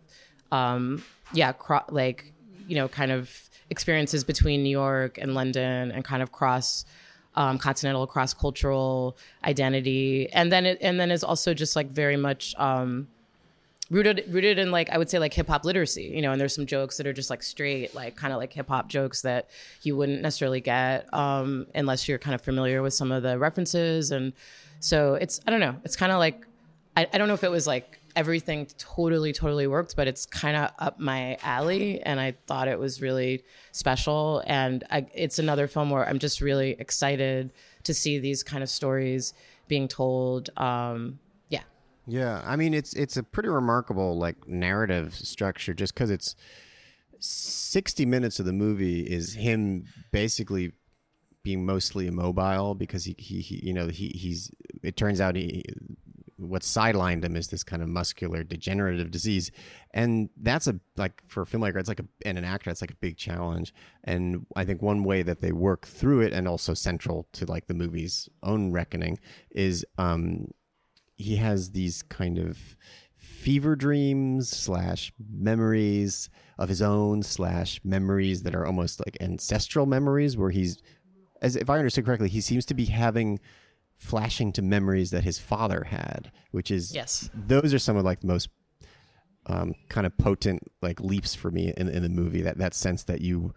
[0.52, 1.02] um,
[1.32, 2.32] yeah, cro- like
[2.66, 6.84] you know, kind of experiences between New York and London, and kind of cross
[7.34, 12.16] um, continental, cross cultural identity, and then it, and then is also just like very
[12.16, 13.08] much um,
[13.90, 16.32] rooted rooted in like I would say like hip hop literacy, you know.
[16.32, 18.88] And there's some jokes that are just like straight, like kind of like hip hop
[18.88, 19.50] jokes that
[19.82, 24.10] you wouldn't necessarily get um, unless you're kind of familiar with some of the references,
[24.10, 24.32] and
[24.80, 26.46] so it's I don't know, it's kind of like
[26.96, 30.56] I, I don't know if it was like everything totally totally worked but it's kind
[30.56, 35.66] of up my alley and i thought it was really special and I, it's another
[35.66, 39.34] film where i'm just really excited to see these kind of stories
[39.66, 41.18] being told um,
[42.06, 46.36] yeah i mean it's it's a pretty remarkable like narrative structure just because it's
[47.20, 50.72] 60 minutes of the movie is him basically
[51.42, 54.50] being mostly immobile because he, he, he you know he he's
[54.82, 55.62] it turns out he
[56.36, 59.50] what sidelined him is this kind of muscular degenerative disease.
[59.92, 62.90] And that's a like for a filmmaker it's like a and an actor it's like
[62.90, 63.72] a big challenge.
[64.04, 67.66] And i think one way that they work through it and also central to like
[67.66, 69.18] the movie's own reckoning
[69.50, 70.48] is um
[71.16, 72.76] he has these kind of
[73.16, 80.36] fever dreams slash memories of his own slash memories that are almost like ancestral memories
[80.36, 80.78] where he's
[81.42, 83.38] as if i understood correctly he seems to be having
[83.96, 88.20] flashing to memories that his father had, which is yes, those are some of like
[88.20, 88.48] the most
[89.46, 92.42] um, kind of potent like leaps for me in, in the movie.
[92.42, 93.54] That that sense that you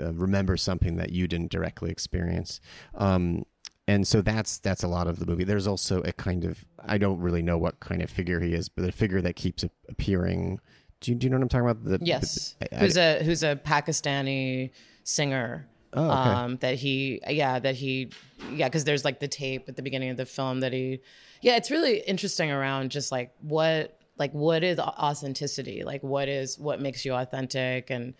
[0.00, 2.60] uh, remember something that you didn't directly experience.
[2.94, 3.44] Um,
[3.88, 5.44] and so that's that's a lot of the movie.
[5.44, 8.68] There's also a kind of I don't really know what kind of figure he is,
[8.68, 10.60] but a figure that keeps appearing.
[11.00, 11.84] Do you, do you know what I'm talking about?
[11.84, 14.70] The, yes, the, I, who's I, a who's a Pakistani
[15.04, 16.30] singer Oh, okay.
[16.30, 18.10] um, that he, yeah, that he,
[18.50, 21.00] yeah, because there's like the tape at the beginning of the film that he,
[21.42, 26.58] yeah, it's really interesting around just like what, like what is authenticity, like what is
[26.58, 28.14] what makes you authentic, and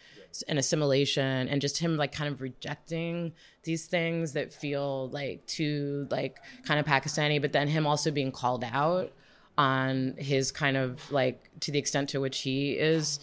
[0.48, 3.32] an assimilation, and just him like kind of rejecting
[3.64, 8.32] these things that feel like too like kind of Pakistani, but then him also being
[8.32, 9.12] called out
[9.58, 13.20] on his kind of like to the extent to which he is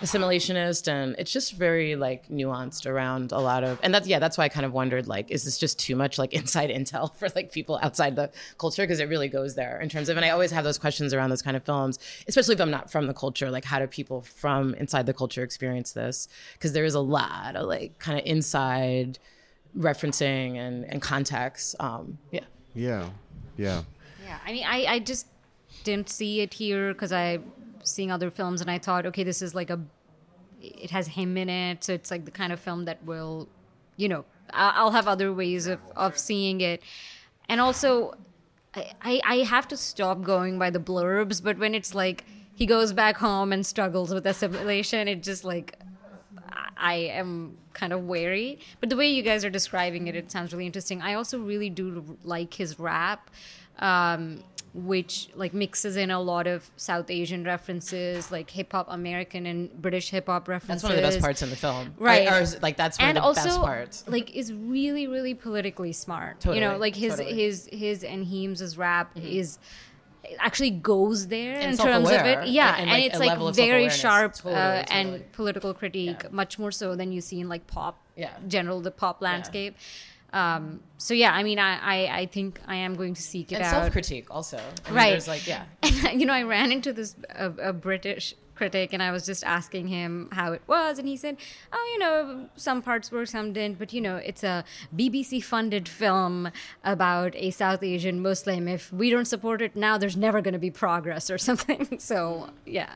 [0.00, 4.38] assimilationist and it's just very like nuanced around a lot of and that's yeah that's
[4.38, 7.28] why i kind of wondered like is this just too much like inside intel for
[7.36, 8.82] like people outside the culture?
[8.82, 11.30] Because it really goes there in terms of and i always have those questions around
[11.30, 14.22] those kind of films especially if i'm not from the culture like how do people
[14.22, 16.28] from inside the culture experience this?
[16.54, 19.18] Because there is a lot of like kind of inside
[19.76, 22.40] referencing and and context um yeah.
[22.74, 23.08] Yeah
[23.56, 23.82] yeah.
[24.24, 25.26] Yeah i mean i i just
[25.84, 27.38] didn't see it here because i
[27.82, 29.80] seeing other films and I thought, okay, this is like a,
[30.60, 33.48] it has him in it, so it's like the kind of film that will,
[33.96, 36.82] you know, I'll have other ways of of seeing it,
[37.48, 38.14] and also,
[38.74, 42.24] I I have to stop going by the blurbs, but when it's like
[42.54, 45.78] he goes back home and struggles with assimilation, it just like
[46.76, 48.58] I am kind of wary.
[48.80, 51.00] But the way you guys are describing it, it sounds really interesting.
[51.00, 53.30] I also really do like his rap.
[53.78, 54.44] Um,
[54.74, 59.70] which like mixes in a lot of South Asian references, like hip hop, American and
[59.80, 60.82] British hip hop references.
[60.82, 62.26] That's one of the best parts in the film, right?
[62.28, 64.04] Or, or like that's one and of the also, best parts.
[64.06, 66.40] Like, is really, really politically smart.
[66.40, 67.34] Totally, you know, like his totally.
[67.34, 69.26] his his and Heems's rap mm-hmm.
[69.26, 69.58] is
[70.38, 72.48] actually goes there and in terms of it.
[72.48, 75.00] Yeah, and, and, like, it's like very sharp totally, uh, totally.
[75.00, 76.28] and political critique, Yeah.
[76.30, 78.30] much more so than you see in like pop, Yeah.
[78.48, 79.76] general the pop landscape.
[80.32, 83.56] Um, so yeah, I mean, I, I I think I am going to seek it
[83.56, 83.70] and out.
[83.70, 84.56] self critique also.
[84.56, 85.10] I mean, Right.
[85.10, 85.64] There's like yeah.
[86.08, 89.42] And you know, I ran into this a, a British critic and I was just
[89.44, 91.36] asking him how it was and he said,
[91.72, 94.64] "Oh, you know, some parts were, some didn't, but you know, it's a
[94.94, 96.50] BBC funded film
[96.84, 98.68] about a South Asian Muslim.
[98.68, 102.50] If we don't support it now, there's never going to be progress or something." so,
[102.64, 102.94] yeah.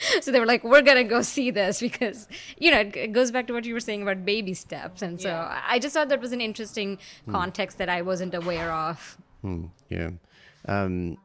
[0.20, 2.28] So they were like, "We're gonna go see this because
[2.58, 5.28] you know it goes back to what you were saying about baby steps." And so
[5.28, 5.62] Yeah.
[5.66, 6.98] I just thought that was an interesting
[7.30, 9.18] context that I wasn't aware of.
[9.42, 10.10] Hmm, yeah.
[10.66, 11.16] Um,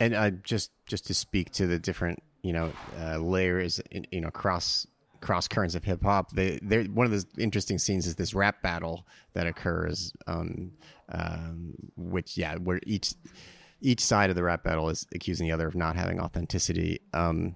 [0.00, 4.20] and uh, just just to speak to the different you know uh, layers in, you
[4.20, 4.86] know cross
[5.20, 6.32] cross currents of hip hop.
[6.32, 10.72] They they one of the interesting scenes is this rap battle that occurs, um,
[11.10, 13.14] um, which yeah, where each
[13.80, 17.54] each side of the rap battle is accusing the other of not having authenticity, um,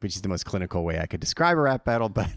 [0.00, 2.28] which is the most clinical way I could describe a rap battle, but.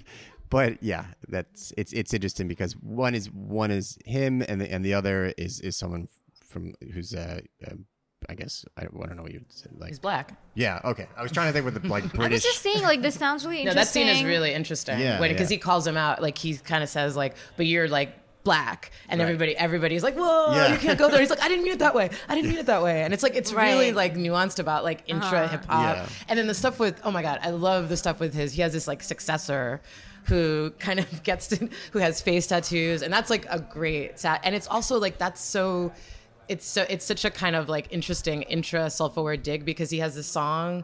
[0.49, 4.83] But yeah, that's it's it's interesting because one is one is him and the and
[4.83, 6.09] the other is is someone
[6.45, 7.75] from who's uh, uh
[8.27, 10.37] I guess I don't, I don't know what you'd say like He's black.
[10.53, 12.13] yeah okay I was trying to think with the like British.
[12.13, 14.05] I was British just saying, like, this sounds really No, interesting.
[14.05, 14.99] that scene is really interesting.
[14.99, 15.55] Yeah, because yeah.
[15.55, 19.19] he calls him out, like he kind of says, like, "But you're like black," and
[19.19, 19.25] Right.
[19.25, 20.71] everybody, everybody's like, "Whoa, Yeah.
[20.73, 22.09] you can't go there." He's like, "I didn't mean it that way.
[22.29, 24.99] I didn't mean it that way," and it's like it's really like nuanced about like
[25.09, 25.13] uh-huh.
[25.25, 26.05] intra hip hop, Yeah.
[26.27, 28.53] and then the stuff with oh my god, I love the stuff with his.
[28.53, 29.81] He has this like successor.
[30.25, 34.41] Who kind of gets to, who has face tattoos, and that's like a great sat,
[34.43, 35.91] and it's also like that's so
[36.47, 40.13] it's so it's such a kind of like interesting intra self-aware dig because he has
[40.13, 40.83] this song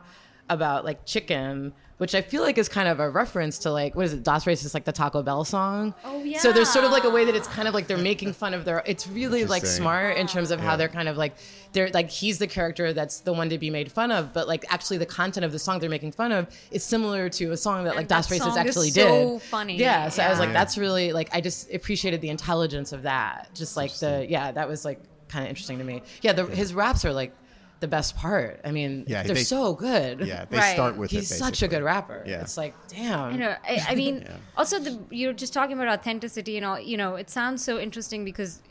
[0.50, 4.06] about like chicken which i feel like is kind of a reference to like what
[4.06, 6.40] is it das racist like the taco bell song Oh, yeah.
[6.40, 8.54] so there's sort of like a way that it's kind of like they're making fun
[8.54, 10.66] of their it's really like smart in terms of Yeah.
[10.66, 11.36] how they're kind of like
[11.74, 14.66] they're like he's the character that's the one to be made fun of but like
[14.70, 17.84] actually the content of the song they're making fun of is similar to a song
[17.84, 19.78] that like And das that racist song is so did funny.
[19.78, 23.50] yeah so i was like that's really like i just appreciated the intelligence of that
[23.54, 26.74] just like the yeah that was like kind of interesting to me yeah the, his
[26.74, 27.34] raps are like
[27.80, 30.74] the best part i mean Yeah, they're they- so good yeah they Right.
[30.74, 32.42] start with he's it, such a good rapper Yeah.
[32.42, 33.56] it's like damn I know.
[33.64, 34.26] I, I mean,
[34.58, 36.80] also the you're just talking about authenticity and all.
[36.80, 38.62] You know, it sounds so interesting because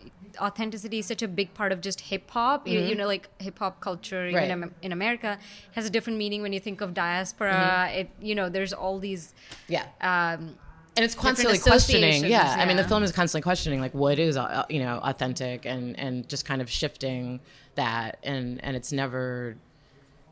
[0.40, 2.66] authenticity is such a big part of just hip hop.
[2.68, 4.50] You, you know, like hip hop culture Right.
[4.50, 5.38] in, in America
[5.72, 7.90] has a different meaning when you think of diaspora.
[7.92, 9.34] It you know, there's all these.
[9.68, 10.56] yeah Um,
[10.96, 12.04] and it's constantly questioning.
[12.04, 12.56] Associations, yeah.
[12.58, 15.98] i mean the film is constantly questioning like what is uh, you know authentic and
[15.98, 17.40] and just kind of shifting
[17.74, 18.18] that.
[18.22, 19.56] And and it's never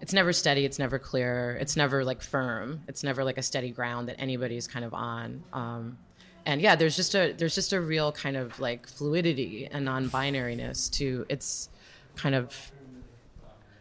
[0.01, 3.71] it's never steady it's never clear it's never like firm it's never like a steady
[3.71, 5.45] ground that anybody's kind of on.
[5.53, 5.99] Um
[6.47, 10.91] and yeah there's just a there's just a real kind of like fluidity and non-binariness
[10.93, 11.69] to its
[12.17, 12.73] kind of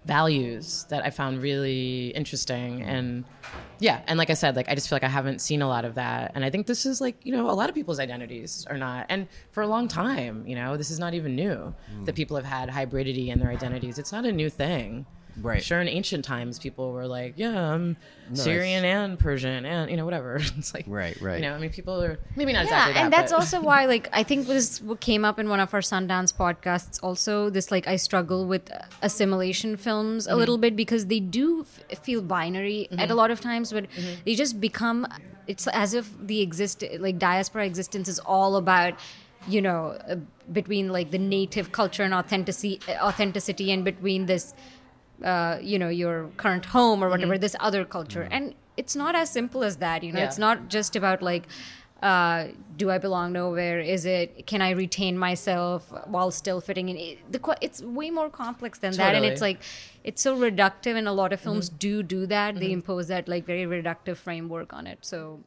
[0.06, 3.24] values that I found really interesting and
[3.80, 5.86] yeah and like I said like I just feel like I haven't seen a lot
[5.86, 6.32] of that.
[6.36, 9.06] And I think this is like you know a lot of people's identities are not
[9.10, 11.74] and for a long time you know this is not even new
[12.04, 12.16] that mm.
[12.16, 13.98] people have had hybridity in their identities.
[13.98, 15.06] It's not a new thing
[15.42, 15.64] Right.
[15.64, 17.98] sure in ancient times people were like yeah I'm
[18.34, 21.38] Syrian and Persian and you know whatever it's like Right, right.
[21.38, 23.62] you know I mean people are maybe not yeah, exactly that and that's but- also
[23.62, 27.00] why, like, I think this came up in one of our Sundance podcasts.
[27.04, 28.70] Also, this like I struggle with
[29.02, 30.34] assimilation films Mm-hmm.
[30.34, 33.84] a little bit because they do f- feel binary at a lot of times, but
[33.90, 34.14] Mm-hmm.
[34.26, 35.08] they just become.
[35.48, 38.94] It's as if the exist like diaspora existence is all about.
[39.46, 40.16] You know, uh,
[40.54, 44.54] between like the native culture and authenticity, authenticity, and between this
[45.24, 49.30] uh, you know your current home or whatever this other culture and it's not as
[49.30, 50.26] simple as that you know Yeah.
[50.26, 51.48] it's not just about like
[52.02, 53.80] uh, do I belong nowhere?
[53.80, 56.98] Is it can I retain myself while still fitting in?
[56.98, 59.62] It, the it's way more complex than that, and it's like
[60.04, 62.56] it's so reductive, and a lot of films do do that.
[62.56, 65.00] They impose that like very reductive framework on it.
[65.02, 65.40] So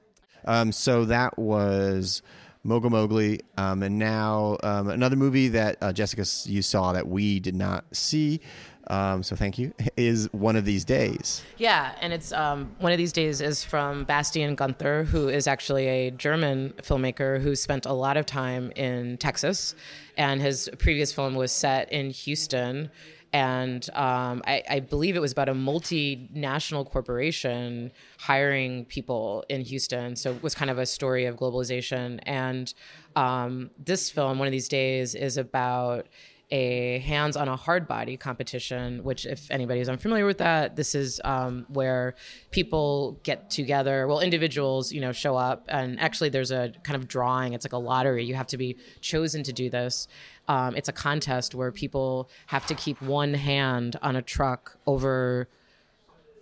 [0.46, 2.22] Um, so that was
[2.64, 7.38] Mogul Mowgli, um, and now um, another movie that uh, Jessica you saw that we
[7.38, 8.40] did not see.
[8.89, 9.72] Um, so thank you.
[9.97, 11.43] Is one of these days.
[11.57, 15.87] Yeah, and it's um, one of these days is from Bastian Günther, who is actually
[15.89, 19.74] a German filmmaker who spent a lot of time in Texas,
[20.16, 22.91] and his previous film was set in Houston.
[23.32, 30.16] And um, I, I believe it was about a multinational corporation hiring people in Houston.
[30.16, 32.20] So it was kind of a story of globalization.
[32.22, 32.72] And
[33.14, 36.07] um, this film, one of these days, is about
[36.51, 40.94] a hands on a hard body competition, which, if anybody is unfamiliar with that, this
[40.94, 42.14] is um, where
[42.53, 44.07] people get together.
[44.07, 47.53] Well, individuals, you know, show up, and actually, there's a kind of drawing.
[47.53, 48.24] It's like a lottery.
[48.24, 50.07] You have to be chosen to do this.
[50.49, 55.49] Um, it's a contest where people have to keep one hand on a truck over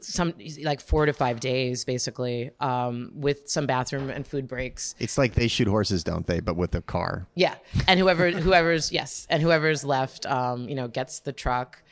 [0.05, 4.95] some like four to five days, basically, um, with some bathroom and food breaks.
[4.99, 6.41] It's like they shoot horses, don't they?
[6.41, 7.27] But with a car.
[7.35, 7.55] Yeah,
[7.89, 11.83] and whoever whoever's yes, and whoever's left, um, you know, gets the truck.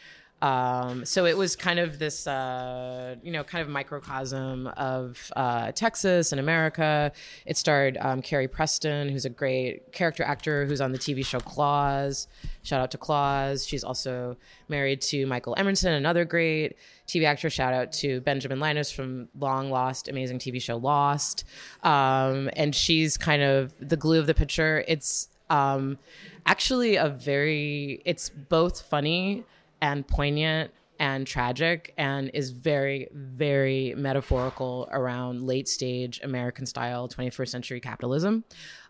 [0.42, 5.70] Um, so it was kind of this, uh, you know, kind of microcosm of uh,
[5.70, 7.12] Texas and America.
[7.46, 11.38] It starred um, Carrie Preston, who's a great character actor who's on the TV show
[11.38, 12.26] Claws.
[12.64, 13.64] Shout out to Claws.
[13.64, 14.36] She's also
[14.68, 16.76] married to Michael Emerson, another great
[17.06, 17.48] TV actor.
[17.48, 21.44] Shout out to Benjamin Linus from long lost, amazing TV show Lost.
[21.84, 24.84] Um, and she's kind of the glue of the picture.
[24.88, 25.98] It's um,
[26.46, 29.44] actually a very, it's both funny
[29.82, 37.48] and poignant and tragic and is very very metaphorical around late stage american style 21st
[37.48, 38.44] century capitalism.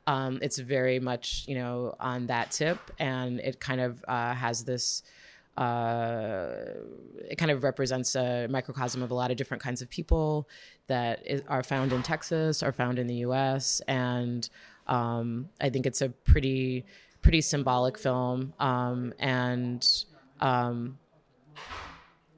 [0.06, 4.64] Um, it's very much you know on that tip and it kind of uh, has
[4.64, 5.02] this
[5.56, 6.54] uh,
[7.30, 10.48] it kind of represents a microcosm of a lot of different kinds of people
[10.86, 14.50] that is, are found in texas are found in the us and
[14.86, 16.84] um, i think it's a pretty
[17.22, 18.52] pretty symbolic film.
[18.58, 19.86] Um, and
[20.42, 20.98] um,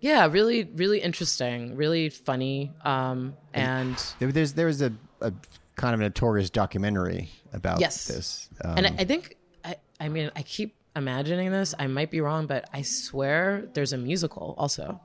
[0.01, 4.93] yeah, really, really interesting, really funny, um, and There, there's there was a,
[5.23, 5.33] a
[5.77, 8.07] kind of a notorious documentary about Yes.
[8.07, 8.49] this.
[8.63, 11.75] Um, and I, I think I, I mean I keep imagining this.
[11.79, 15.01] I might be wrong, but I swear there's a musical also.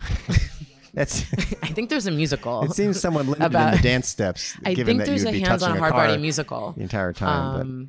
[0.94, 1.22] that's
[1.62, 2.62] I think there's a musical.
[2.62, 4.56] it seems somewhat limited in About- the dance steps.
[4.64, 7.60] I given think that there's a hands-on hard body musical the entire time.
[7.60, 7.88] Um,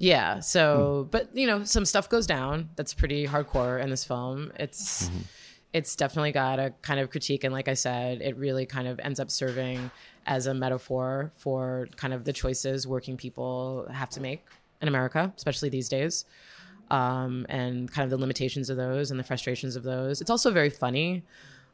[0.00, 0.40] yeah.
[0.40, 2.70] So, but you know, some stuff goes down.
[2.74, 4.50] That's pretty hardcore in this film.
[4.58, 5.18] It's Mm-hmm.
[5.74, 8.98] it's definitely got a kind of critique, and like I said, it really kind of
[8.98, 9.90] ends up serving
[10.26, 14.44] as a metaphor for kind of the choices working people have to make
[14.82, 16.24] in America, especially these days.
[16.90, 20.20] Um, and kind of the limitations of those and the frustrations of those.
[20.20, 21.22] It's also very funny.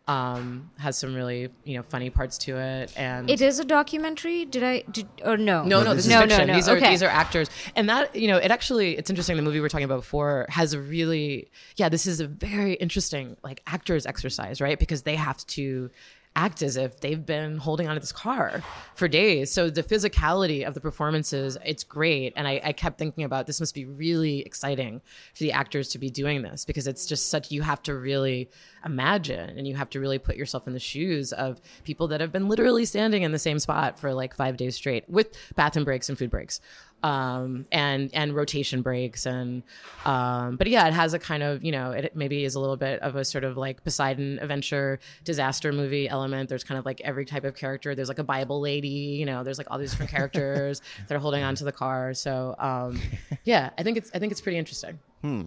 [0.08, 4.44] Um, has some really you know funny parts to it, and It is a documentary.
[4.44, 4.84] Did I?
[4.88, 5.64] Did or no?
[5.64, 6.46] no, no, this this is is no, fiction.
[6.46, 6.54] no.
[6.54, 6.90] These are okay.
[6.90, 9.36] these are actors, and that you know, it actually it's interesting.
[9.36, 11.88] The movie we were talking about before has a really yeah.
[11.88, 14.78] This is a very interesting like actors exercise, right?
[14.78, 15.90] Because they have to
[16.36, 18.62] act as if they've been holding onto this car
[18.94, 19.50] for days.
[19.50, 22.34] So the physicality of the performances, it's great.
[22.36, 25.00] And I, I kept thinking about this must be really exciting
[25.34, 28.50] for the actors to be doing this because it's just such you have to really
[28.84, 32.30] imagine and you have to really put yourself in the shoes of people that have
[32.30, 36.08] been literally standing in the same spot for like five days straight with bathroom breaks
[36.08, 36.60] and food breaks
[37.02, 39.62] um, and and rotation breaks and
[40.04, 42.76] um, but yeah, it has a kind of you know it maybe is a little
[42.76, 46.25] bit of a sort of like Poseidon adventure disaster movie element.
[46.30, 47.94] There's kind of like every type of character.
[47.94, 49.44] There's like a Bible lady, you know.
[49.44, 52.14] There's like all these different characters that are holding on to the car.
[52.14, 53.00] So um,
[53.44, 54.98] yeah, I think it's I think it's pretty interesting.
[55.22, 55.42] Hmm.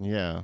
[0.00, 0.42] Yeah.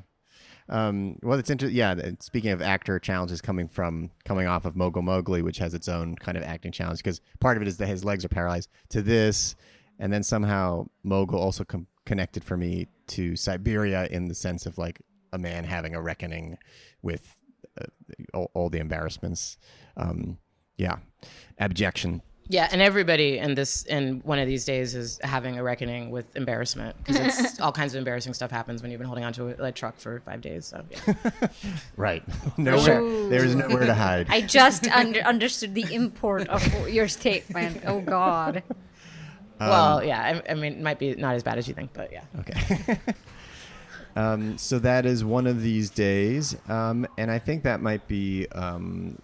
[0.69, 1.77] Um, well, it's interesting.
[1.77, 1.95] Yeah.
[2.21, 6.17] Speaking of actor challenges coming from coming off of Mogul Mowgli, which has its own
[6.17, 8.71] kind of acting challenge, because part of it is that his legs are paralyzed.
[8.91, 9.57] To this,
[9.99, 14.79] and then somehow Mogul also com- connected for me to Siberia in the sense of
[14.79, 15.01] like
[15.33, 16.57] a man having a reckoning
[17.03, 17.37] with
[18.33, 19.57] all, all the embarrassments.
[19.97, 20.39] Um,
[20.77, 20.97] yeah,
[21.59, 22.23] abjection.
[22.49, 26.37] Yeah, and everybody in this in one of these days is having a reckoning with
[26.37, 29.65] embarrassment because it's all kinds of embarrassing stuff happens when you've been holding onto a,
[29.65, 30.67] a truck for five days.
[30.67, 31.49] So yeah.
[31.97, 32.23] Right.
[32.59, 33.29] Nowhere.
[33.31, 34.27] There is nowhere to hide.
[34.29, 37.83] I just under, understood the import of your statement.
[37.87, 38.63] Oh God.
[39.59, 42.13] well, yeah, I, I mean, it might be not as bad as you think, but
[42.13, 42.25] yeah.
[42.41, 42.99] Okay.
[44.17, 48.47] Um, so that is one of these days, um, and I think that might be
[48.53, 49.19] um,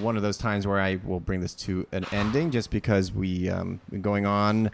[0.00, 3.48] one of those times where I will bring this to an ending, just because we
[3.48, 4.70] um, going on.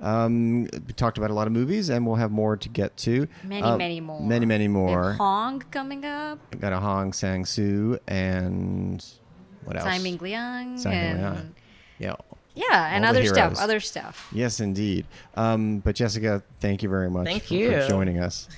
[0.00, 3.26] Um, we talked about a lot of movies, and we'll have more to get to.
[3.42, 4.20] Many, Uh, many more.
[4.20, 5.14] Many, many more.
[5.14, 6.38] Hong coming up.
[6.60, 9.04] Got a Hong Sang Soo and
[9.64, 9.84] what else?
[9.88, 10.76] Tsai Ming Liang.
[10.78, 11.54] Tsai Ming and Liang.
[11.98, 12.14] Yeah.
[12.58, 13.58] Yeah, and All the other stuff.
[13.60, 14.28] Other stuff.
[14.32, 15.06] Yes, indeed.
[15.36, 17.70] Um, but Jessica, thank you very much Thank for, you.
[17.70, 18.48] for joining us.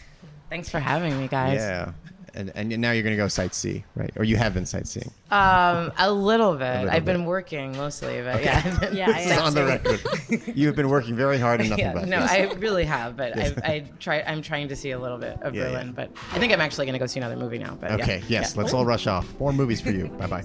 [0.48, 1.58] Thanks for having me, guys.
[1.58, 1.92] Yeah.
[2.32, 4.10] And, and now you're going to go sightsee, right?
[4.16, 5.10] Or you have been sightseeing.
[5.32, 6.72] Um, a little bit.
[6.74, 7.26] little I've been bit.
[7.26, 8.90] working mostly, but yeah.
[8.92, 10.56] Yeah, This is on the record.
[10.56, 12.30] you have been working very hard and nothing Yeah, but no, this.
[12.30, 14.22] I really have, but I, I try.
[14.22, 15.92] I'm trying to see a little bit of Yeah, Berlin, yeah.
[15.92, 17.76] but I think I'm actually going to go see another movie now.
[17.80, 18.04] But yeah.
[18.04, 18.62] Okay, yes, Yeah.
[18.62, 19.26] let's all rush off.
[19.40, 20.06] More movies for you.
[20.06, 20.44] bye bye.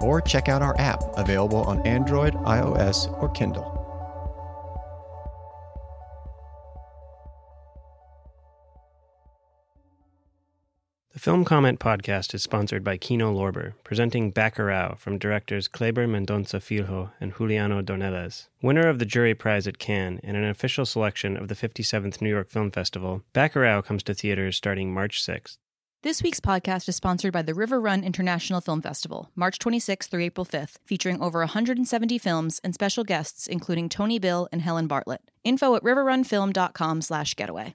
[0.00, 3.74] or check out our app available on Android, iOS, or Kindle.
[11.14, 16.60] The Film Comment podcast is sponsored by Kino Lorber, presenting Bacurau from directors Kleber Mendonça
[16.60, 18.48] Filho and Juliano Dornelles.
[18.60, 22.30] Winner of the Jury Prize at Cannes and an official selection of the 57th New
[22.30, 25.58] York Film Festival, Bacurau comes to theaters starting March 6th.
[26.04, 30.20] This week's podcast is sponsored by the River Run International Film Festival, March 26th through
[30.20, 35.22] April 5th, featuring over 170 films and special guests including Tony Bill and Helen Bartlett.
[35.44, 37.74] Info at riverrunfilm.com slash getaway.